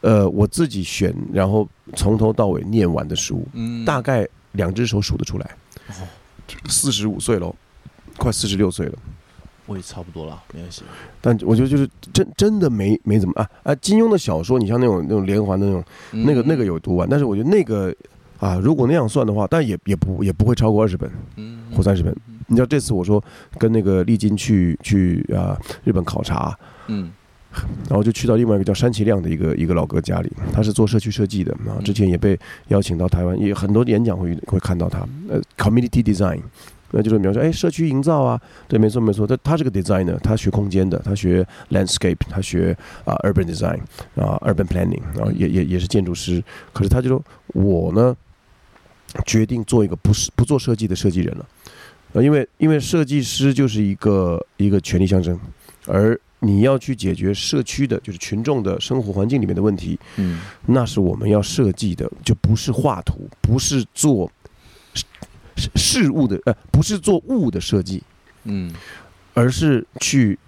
[0.00, 5.50] 呃我自己选，然后从头到尾念完的书，嗯大概两只手数得出来
[5.88, 6.06] 哦。
[6.68, 7.54] 四十五岁喽，
[8.16, 8.98] 快四十六岁了。
[9.66, 10.82] 我也差不多了，没关系。
[11.20, 13.74] 但我觉得就是真真的没没怎么啊啊！
[13.76, 17.94] 金庸的小说，你像那种那种连环的那种，那个那个有读完，但是我觉得那个
[18.38, 22.14] 啊，如果那样算的话，但也也不也不会超过二十本嗯或三十本。
[22.46, 23.22] 你知道这次我说
[23.56, 26.54] 跟那个丽金去去啊日本考察，
[26.88, 27.10] 嗯
[27.88, 32.38] 然后就去到另外一个叫山崎亮的一个一个老哥家里，他是做社区设计的啊，之前也被
[32.68, 36.40] 邀请到台湾，也很多演讲会会看到他，呃，community design。
[36.90, 39.26] 那就是描述，哎，社区营造啊，对，没错没错。
[39.26, 43.78] 他他是个 designer，他学空间的，他学 landscape，他学啊、urban design
[44.14, 46.42] 啊、urban planning，然后也也也是建筑师。
[46.72, 48.16] 可是他就说，我呢
[49.26, 51.46] 决定做一个不是不做设计的设计人了，
[52.12, 55.38] 呃，因为因为设计师就是一个一个权力象征，
[55.86, 64.32] 而你要去解决社区的，就是群众的生活环境里面的问题，嗯那是我们要设计的，就不是画图，不是做事
[65.74, 68.02] 事事物的，呃，不是做物的设计，
[68.44, 68.72] 嗯。
[69.36, 70.38] 而是去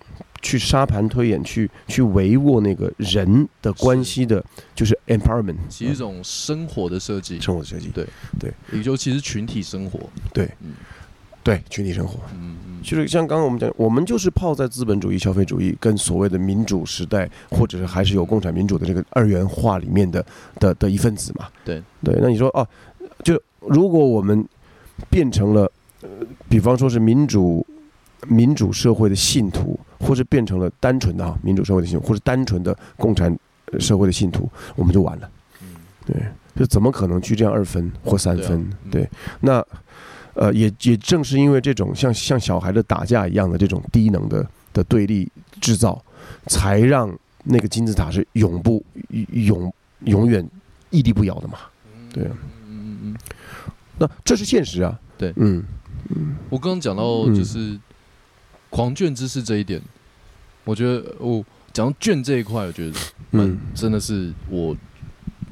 [0.41, 4.45] 去沙盘推演，去去维握那个人的关系的，
[4.77, 8.07] 就是 empowerment，其实一种生活的设计，生活的设计，对。
[8.39, 8.53] 对。
[8.73, 9.99] 也就其实群体生活。
[10.33, 10.49] 对。
[10.61, 10.75] 嗯。
[11.43, 12.21] 对，群体生活。
[12.35, 20.25] 嗯嗯，就是像刚刚我们讲，我们就是泡在资本主义、消费主义跟所谓的民主时代，或者是还是有共产民主的这个二元化里面的
[20.61, 21.49] 的的一份子嘛。
[21.65, 21.83] 对。
[22.05, 22.67] 对，那你说哦，
[23.25, 24.45] 就如果我们
[25.11, 25.71] 变成了，
[26.03, 26.09] 呃，
[26.49, 27.67] 比方说是民主
[28.29, 33.37] 民主社会的信徒，或是变成了单纯的啊民主社会的信徒，或是单纯的共产
[33.73, 35.31] 呃社会的信徒，我们就完了。
[35.63, 35.69] 嗯
[36.07, 36.17] 对，
[36.55, 38.69] 就怎么可能去这样二分或三分？
[38.91, 39.09] 对
[39.41, 39.65] 那
[40.35, 45.31] 呃，也也正是因为这种像像小孩的打架一样的这种低能的的对立
[45.61, 46.03] 制造，
[46.47, 47.11] 才让
[47.43, 48.85] 那个金字塔是永不
[49.31, 50.47] 永永远
[50.91, 51.59] 屹立不摇的嘛。
[52.13, 52.29] 对
[53.99, 54.99] 那这是现实啊。
[55.19, 55.33] 对。
[55.37, 55.65] 嗯
[56.49, 57.35] 我刚刚讲到嗯。
[57.35, 57.79] 就是
[58.71, 59.81] 狂卷知识这一点，
[60.65, 62.99] 我觉得我讲到卷这一块，我觉得
[63.33, 63.59] 嗯。
[63.75, 64.77] 真的是我，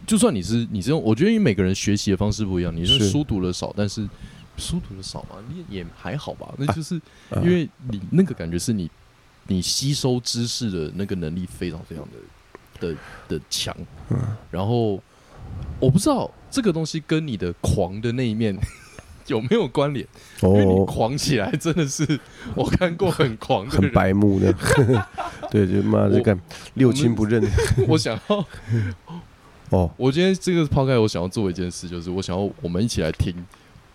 [0.06, 3.08] 就算你是你这种，我觉得你每个人学习的方式不一样，你是是。
[3.10, 4.08] 书读的少，但是
[4.56, 6.96] 书读的少嘛，你也还好吧，那就是
[7.30, 7.40] 啊。
[7.42, 8.90] 因为你那个感觉是你
[9.46, 12.06] 你吸收知识的那个能力非常非常
[12.80, 12.96] 的的
[13.28, 13.74] 的强，
[14.10, 14.18] 嗯。
[14.50, 15.02] 然后
[15.80, 18.56] 我不知道这个东西跟你的狂的那一面
[19.26, 20.06] 有没有关联，
[20.42, 22.20] 因为你哦，狂起来真的是
[22.54, 24.52] 我看过很狂的很，白目的，
[25.50, 26.38] 对，就妈的我干
[26.74, 27.42] 六亲不认。
[27.88, 28.46] 我 想要
[29.70, 29.90] 哦。
[29.96, 33.34] 我今天这个抛开，我想要做一件事，就是我想要我们一起来听，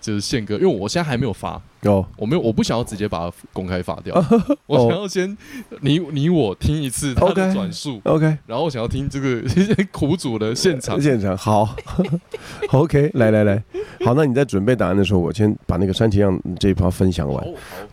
[0.02, 4.16] 就是宪哥，因为我现在还没有发，哦，我没有，我不想要直接把它公开发掉，
[4.66, 5.38] 我想要先
[5.82, 9.42] 你你我听一次他的转述，OK，然后我想要听这个
[9.92, 11.00] 苦主的现场。
[11.02, 11.76] 现场好，
[12.72, 13.64] OK，来来来，
[14.06, 17.46] 好，那你在准备答案的时候，我先把那个山崎让这一趴分享完。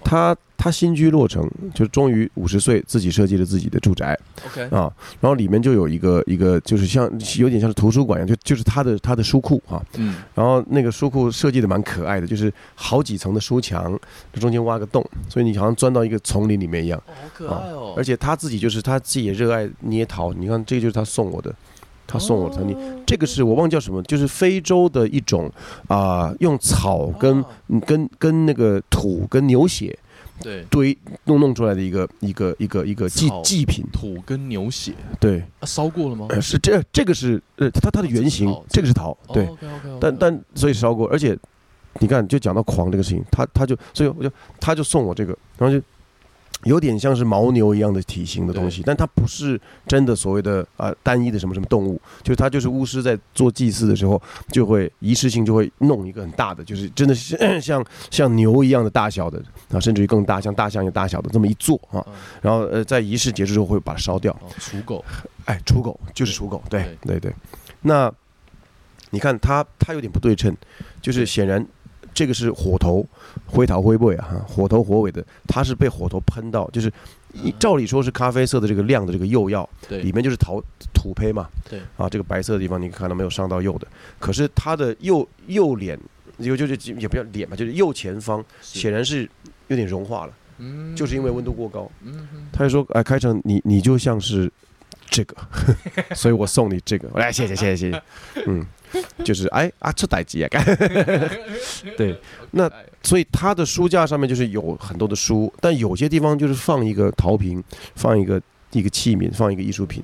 [0.04, 7.04] 他他新居落成，就终于五十岁自己设计了自己的住宅，OK，啊，然后里面就有一个一个就是像
[7.38, 13.98] 有点像是图书馆一样，就就是他的他的书库啊，嗯，然后那个书库设计的蛮可爱的，就是好几层的书墙，
[14.34, 16.98] 中间挖个洞，所以你好像钻到一个丛林里面一样。
[17.06, 21.54] 哦，好可爱哦，而且他自己就是他自己也热爱捏陶，你看这个就是他送我的，
[22.06, 25.50] 他送我的曾经，哦这个是我忘记叫什么，就是非洲的一种
[25.86, 27.44] 啊、用草跟
[27.86, 29.96] 跟跟那个土跟牛血
[30.42, 36.26] 对堆弄弄出来的一个一个一个一个祭祭品，土跟牛血对，啊，烧过了吗？
[36.30, 39.48] 呃是这这个是呃它它的原型哦，这个是陶，对
[40.00, 41.36] 但但所以烧过，而且
[42.00, 44.30] 你看，就讲到狂这个事情，他他就所以我就
[44.60, 45.82] 他就送我这个，然后就
[46.66, 59.40] 有点像是牦牛一样的体型的东西，但它不是真的所谓的啊、呃单一的什么什么动物，就是它就是巫师在做祭祀的时候就会仪式性就会弄一个很大的，就是真的是 像像牛一样的大小的
[59.70, 62.12] 啊，甚至于更大，像大象一样大小的这么一座啊，嗯
[62.42, 65.04] 然后呃在仪式结束之后会把它烧掉，哦，刍狗，
[65.44, 67.32] 哎，刍狗就是刍狗，对对对。
[67.82, 68.12] 那
[69.10, 70.54] 你看它它有点不对称，
[71.00, 71.64] 就是显然
[72.16, 73.06] 这个是火头
[73.44, 76.90] 灰桃灰背啊，哈火头火尾的，它是被火头喷到，就是
[77.58, 80.00] 照理说是咖啡色的这个亮的这个釉药，对。
[80.00, 80.58] 里面就是陶
[80.94, 81.78] 土胚嘛，对。
[81.98, 83.86] 啊，这个白色的地方你看到没有上到釉的，
[84.18, 85.98] 可是它的右右脸，
[86.38, 89.28] 就就是也不叫脸吧，就是右前方显然是
[89.68, 90.96] 有点融化了，嗯。
[90.96, 91.90] 就是因为温度过高。
[92.02, 94.50] 嗯他就说：“哎，开成你你就像是
[95.10, 95.36] 这个，
[96.16, 97.10] 所以我送你这个。
[97.20, 98.02] 来，谢谢谢谢谢谢。
[98.46, 98.64] 嗯，
[99.24, 100.64] 就是哎啊，这代机啊，干
[101.96, 102.18] 对，
[102.52, 102.70] 那
[103.02, 107.62] 所以他的书架上面就是有很多的书，但有些地方就是放一个陶瓶，
[107.94, 108.40] 放一个
[108.72, 110.02] 一个器皿，放一个艺术品。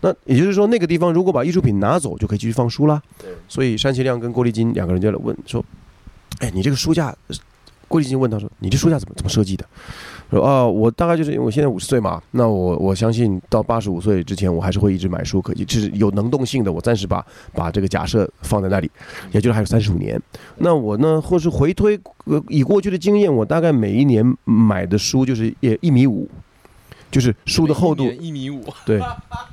[0.00, 3.02] 那也就是说，那个地方如果把艺术品拿走，就可以继续放书啦。
[3.18, 5.64] 对所以山崎亮跟郭丽金两个人就来问说
[6.38, 7.14] ：“哎，你这个书架？”
[7.88, 9.64] 郭丽金问他说：“你这书架怎么怎么设计的？”
[10.36, 16.72] 说：“啊，我大概就是因为我现在五十岁嘛，那我我相信到八十五岁之前，我还是会一直买书，可以就是有能动性的。
[16.72, 17.24] 我暂时把
[17.54, 18.90] 把这个假设放在那里，
[19.32, 20.20] 也就是还有三十五年。
[20.58, 26.28] 那我呢，或是回推呃以过去的经验，我大概每一年买的书就是也一米五，
[27.10, 29.00] 就是书的厚度一米五，对，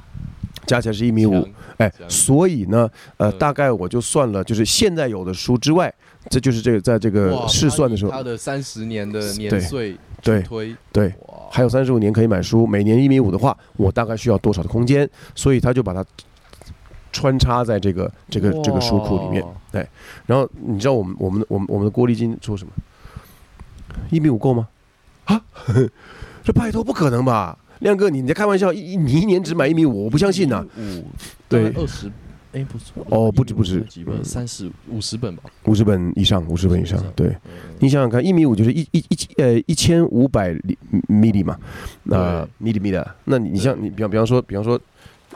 [0.68, 1.48] 加起来是一米五。
[1.78, 5.94] 哎所以呢，呃，嗯大概我就算了，就是现在有的书之外，
[6.30, 9.94] 这就是这个在这个试算的时候他的三十年的年岁
[10.26, 11.14] 对推，对，
[11.52, 15.08] 还有三十五年可以买书，每年一米五的话，我大概需要多少的空间？
[15.36, 16.04] 所以他就把它
[17.12, 19.46] 穿插在这个这个这个书库里面。
[19.72, 19.88] 对
[20.26, 22.74] 然后你知道我们我们我们我们的郭立金说什么？
[24.10, 24.68] 一米五够吗？
[25.26, 25.40] 啊，
[26.44, 27.58] 这拜托不可能吧？
[27.80, 28.74] 亮哥，你在开玩笑？
[28.74, 31.06] 一你一年只买一米五，我不相信呐、五
[31.48, 32.12] 对二十，
[32.56, 33.82] 哎，不错，哦不止不止。
[33.82, 37.28] 几本，三十五十本吧，五十本以上，五十本以上50本以上，对。
[37.28, 37.52] 嗯。
[37.80, 40.78] 你想想看，一米五就是一一一呃一千五百厘
[41.10, 41.60] 米里嘛，
[42.04, 44.80] 那米里米的，那你你像你比方比方说比方说，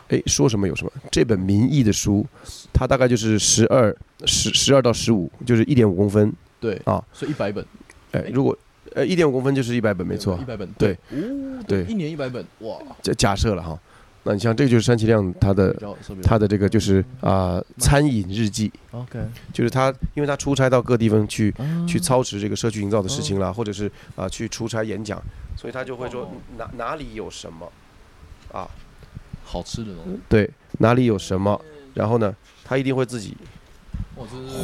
[0.08, 2.26] 哎说什么有什么，这本民意的书，
[2.72, 3.94] 它大概就是十二
[4.24, 7.66] 十十二到十五，就是一点五公分，对啊，所以一百本，
[8.12, 8.58] 哎如果
[8.96, 10.40] 呃一点五公分就是一百本没错。
[10.42, 10.94] 一，百本，对。
[10.94, 13.78] 哦，对一年一百本，哇，假假设了哈，
[14.24, 15.74] 那你像这个就是山崎亮他的
[16.22, 19.20] 他的这个就是啊、餐饮日记，OK。
[19.54, 21.86] 就是他因为他出差到各地方去啊。
[21.88, 25.22] 去操持这个社区营造的事情啦，或者是啊、去出差演讲，
[25.56, 26.32] 所以他就会说哦。
[26.58, 27.72] 哪哪里有什么
[28.52, 28.70] 啊，
[29.44, 30.50] 好吃的东西，对，
[30.80, 31.60] 哪里有什么，
[31.94, 33.38] 然后呢，他一定会自己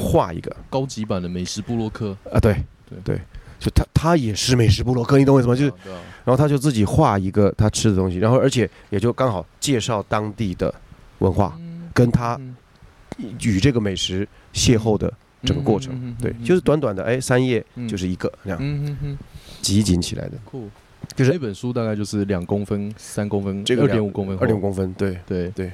[0.04, 0.56] 画一个。
[0.70, 2.54] 高级版的美食布洛克，啊，对
[2.90, 3.00] 对。
[3.04, 3.22] 对，
[3.66, 5.56] 就他他也是美食部落客，你懂我意思吗？
[5.56, 5.74] 就是，
[6.24, 10.74] 然后他就自己画一个他吃的东西，然后而且也就刚好介绍当地的
[11.20, 12.56] 文化，嗯跟他嗯。
[13.42, 15.12] 与这个美食邂逅的
[15.44, 16.14] 整个过程。
[16.22, 17.88] 对，就是短短的哎三页嗯。
[17.88, 19.08] 就是一个这样。
[19.62, 20.70] 集锦起来的，酷。
[21.16, 25.18] 就是那本书大概就是两公分、三公分、这个二点五公分，二点五公分，对。
[25.26, 25.50] 对。
[25.52, 25.72] 对，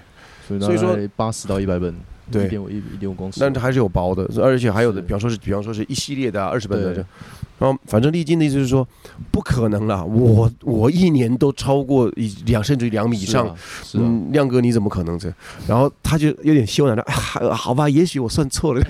[0.60, 1.96] 所以说八十到一百本，
[2.30, 2.46] 对。
[2.46, 7.06] 一点五一一点五公尺，但它还是有薄的，而且还有的，比方说是，比方说是一系列的啊，二十本的这，
[7.62, 8.88] 然后反正历经的意思是说，
[9.30, 15.32] 不可能啦，我我一年都超过一两甚至于两米以上，是啊，啊，嗯，亮哥你怎么可能这？
[15.68, 17.04] 然后他就有点羞赧的，
[17.48, 18.82] 啊，好吧，也许我算错了，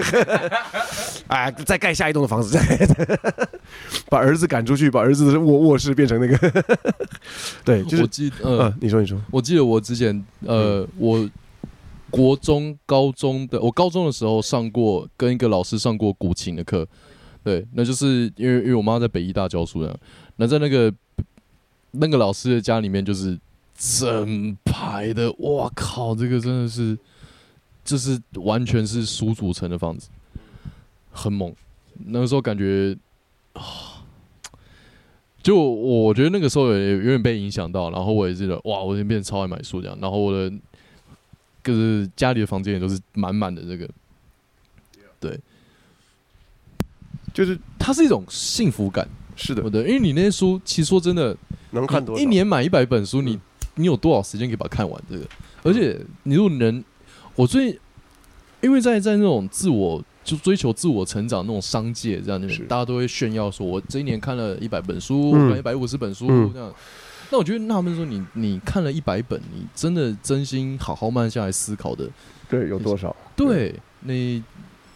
[1.28, 3.20] 哎，再盖下一栋的房子，再
[4.10, 6.64] 把儿子赶出去，把儿子的卧卧室变成那个，
[7.66, 11.30] 对，就是我记呃嗯，，你说你说，我记得我之前呃，我
[12.10, 16.88] 国中、高中的，我高中的时候上过跟一个老师上过古琴的课，
[17.44, 20.00] 对，那就是因为因为我妈在北医大教书的，
[20.36, 20.94] 那在那个
[21.92, 23.40] 那个老师的家里面就是
[23.76, 26.98] 整排的，哇靠，这个真的是
[27.84, 30.10] 就是完全是书组成的房子，
[31.12, 31.54] 很猛。
[32.06, 32.96] 那个时候感觉
[33.54, 34.06] 啊，
[35.42, 40.52] 就我觉得那个时候有有点被影响到，然后我也记得，哇，我已经变得超爱买书这样，然后我的
[41.64, 43.88] 就是家里的房间也都是满满的这个，
[45.20, 45.40] 对，
[47.46, 49.64] 就是它是一种幸福感，是的。
[49.64, 51.36] 我，的，因为你那些书，其实说真的，
[51.72, 53.26] 能看多一年买一百本书，嗯。
[53.26, 53.40] 你
[53.76, 55.02] 你有多少时间可以把它看完？
[55.10, 55.26] 这个，
[55.64, 56.84] 而且你如果能，
[57.36, 57.80] 我最
[58.62, 62.64] 因为在在那种自我就追求自我成长那种商界这样，是。
[62.66, 65.50] 大家都会炫耀说，我这一年看了一百本书，嗯。
[65.50, 66.52] 看一百五十本书嗯。
[66.54, 66.72] 这样。
[67.32, 72.06] 那我觉得纳闷说你，你看了一百本，你真的真心好好慢下来思考的，
[72.50, 73.16] 对，有多少？
[73.38, 74.44] 对你，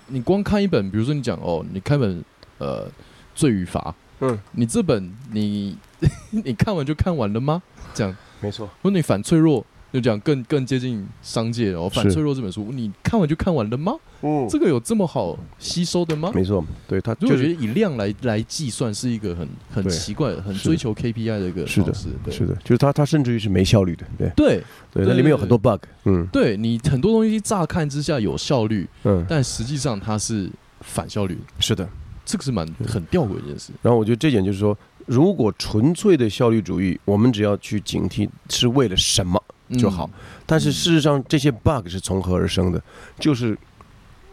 [0.07, 2.21] 你光看一本，比如说你讲哦，你看本
[2.57, 2.87] 呃
[3.33, 3.79] 《罪与罚》，
[4.25, 5.77] 嗯，你这本你
[6.31, 7.61] 你看完就看完了吗？
[7.93, 13.93] 这样，没错，如果你反脆弱，就讲更更接近商界哦，反脆弱这本书，你看完就看完了吗？
[14.21, 14.45] 嗯。
[14.49, 16.31] 这个有这么好吸收的吗？
[16.35, 19.91] 没错，对他所以我觉得以量来来计算是一个很很对。
[19.91, 22.07] 奇怪、很是追求 KPI 的一个是的方式。
[22.23, 22.33] 对。
[22.33, 24.29] 是的，就是他他甚至于是没效率的，对。
[24.35, 24.63] 对。
[24.91, 26.27] 对，对那里面有很多 bug，嗯。
[26.27, 30.49] 对，你很多东西乍看之下有效率，嗯，但实际上它是
[30.81, 31.41] 反效率的。
[31.59, 31.87] 是的。
[32.25, 33.71] 这个是蛮很吊诡的一件事。
[33.81, 39.41] 然后我觉得这点就是说，如果纯粹的效率主义，我们只要去警惕是为了什么
[39.77, 40.09] 就好。
[40.45, 42.81] 但是事实上，这些 bug 是从何而生的？
[43.19, 43.57] 就是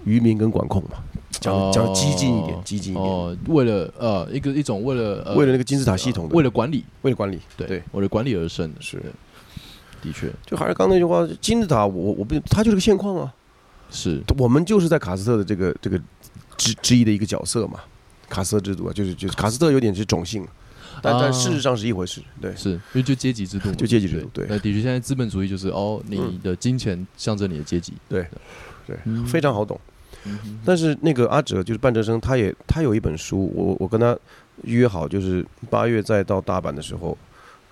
[0.05, 0.97] 渔民跟管控嘛。
[1.41, 9.03] 讲哦讲激进一点，激进一点，哦，为了呃一个一种为了呃为了那个金字塔系统的，为了管理，为了管理，对对，为了管理而生的，是
[10.01, 13.35] 的确就还是刚那句话，金字塔，我我不，它就是个现况啊。
[13.93, 14.21] 是。
[14.39, 16.01] 我们就是在卡斯特的这个这个
[16.57, 17.79] 之之一的一个角色嘛。
[18.29, 20.43] 卡斯特制度啊，就是就是卡斯特有点是种姓，
[21.03, 21.31] 但但啊。
[21.31, 22.57] 事实上是一回事，对。
[22.57, 26.41] 是，因为就阶级制度，就阶级制度对那的确现在资本主义就是哦，你嗯。
[26.43, 28.27] 的金钱象征你的阶级，对
[28.87, 29.27] 对嗯。
[29.27, 29.79] 非常好懂。
[30.25, 34.17] 嗯但是那个阿哲就是半哲生，他也他有一本书，我我跟他
[34.63, 37.19] 约好，就是八月再到大阪的时候，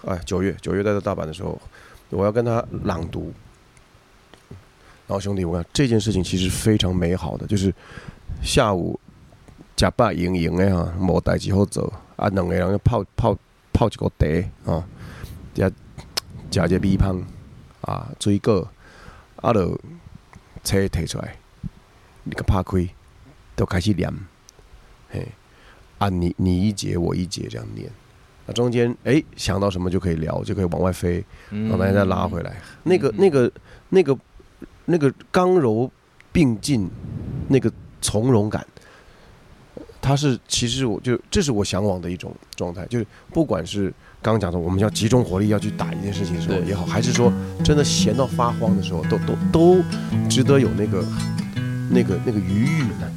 [0.04, 1.58] 哎，九月九月再到大阪的时候，
[2.10, 3.32] 我要跟他朗读。
[5.10, 7.74] 然后兄弟，我看这件事情其实非常美好的，就是
[8.44, 8.96] 下午
[9.74, 13.36] 假扮赢赢的哈，无代志好做，啊，两个人泡泡
[13.72, 14.86] 泡一个茶啊，
[15.52, 15.68] 加
[16.48, 17.20] 加一个米香
[17.80, 18.70] 啊，水果，
[19.34, 19.80] 啊，就
[20.62, 21.34] 车摕出来。
[22.22, 22.88] 你个拍开，
[23.56, 24.08] 都开始念，
[25.10, 25.26] 嘿，
[25.98, 27.90] 啊你你一节我一节这样念，
[28.46, 32.54] 那中间哎想到什么就可以聊，就可以往外飞，然后大家再拉回来。
[32.84, 33.52] 那个嗯那个
[33.88, 34.16] 那个
[34.90, 35.90] 那个刚柔
[36.32, 36.90] 并进，
[37.48, 37.72] 那个
[38.02, 38.66] 从容感，
[40.00, 47.32] 它是其实我就这是我向往的一种状态，就是不管是刚刚讲的我们要集中火力要去打一件事情的时候也好，还是说
[47.64, 49.82] 真的闲到发慌的时候，都都都
[50.28, 51.04] 值得有那个
[51.90, 53.10] 那个那个余裕呢。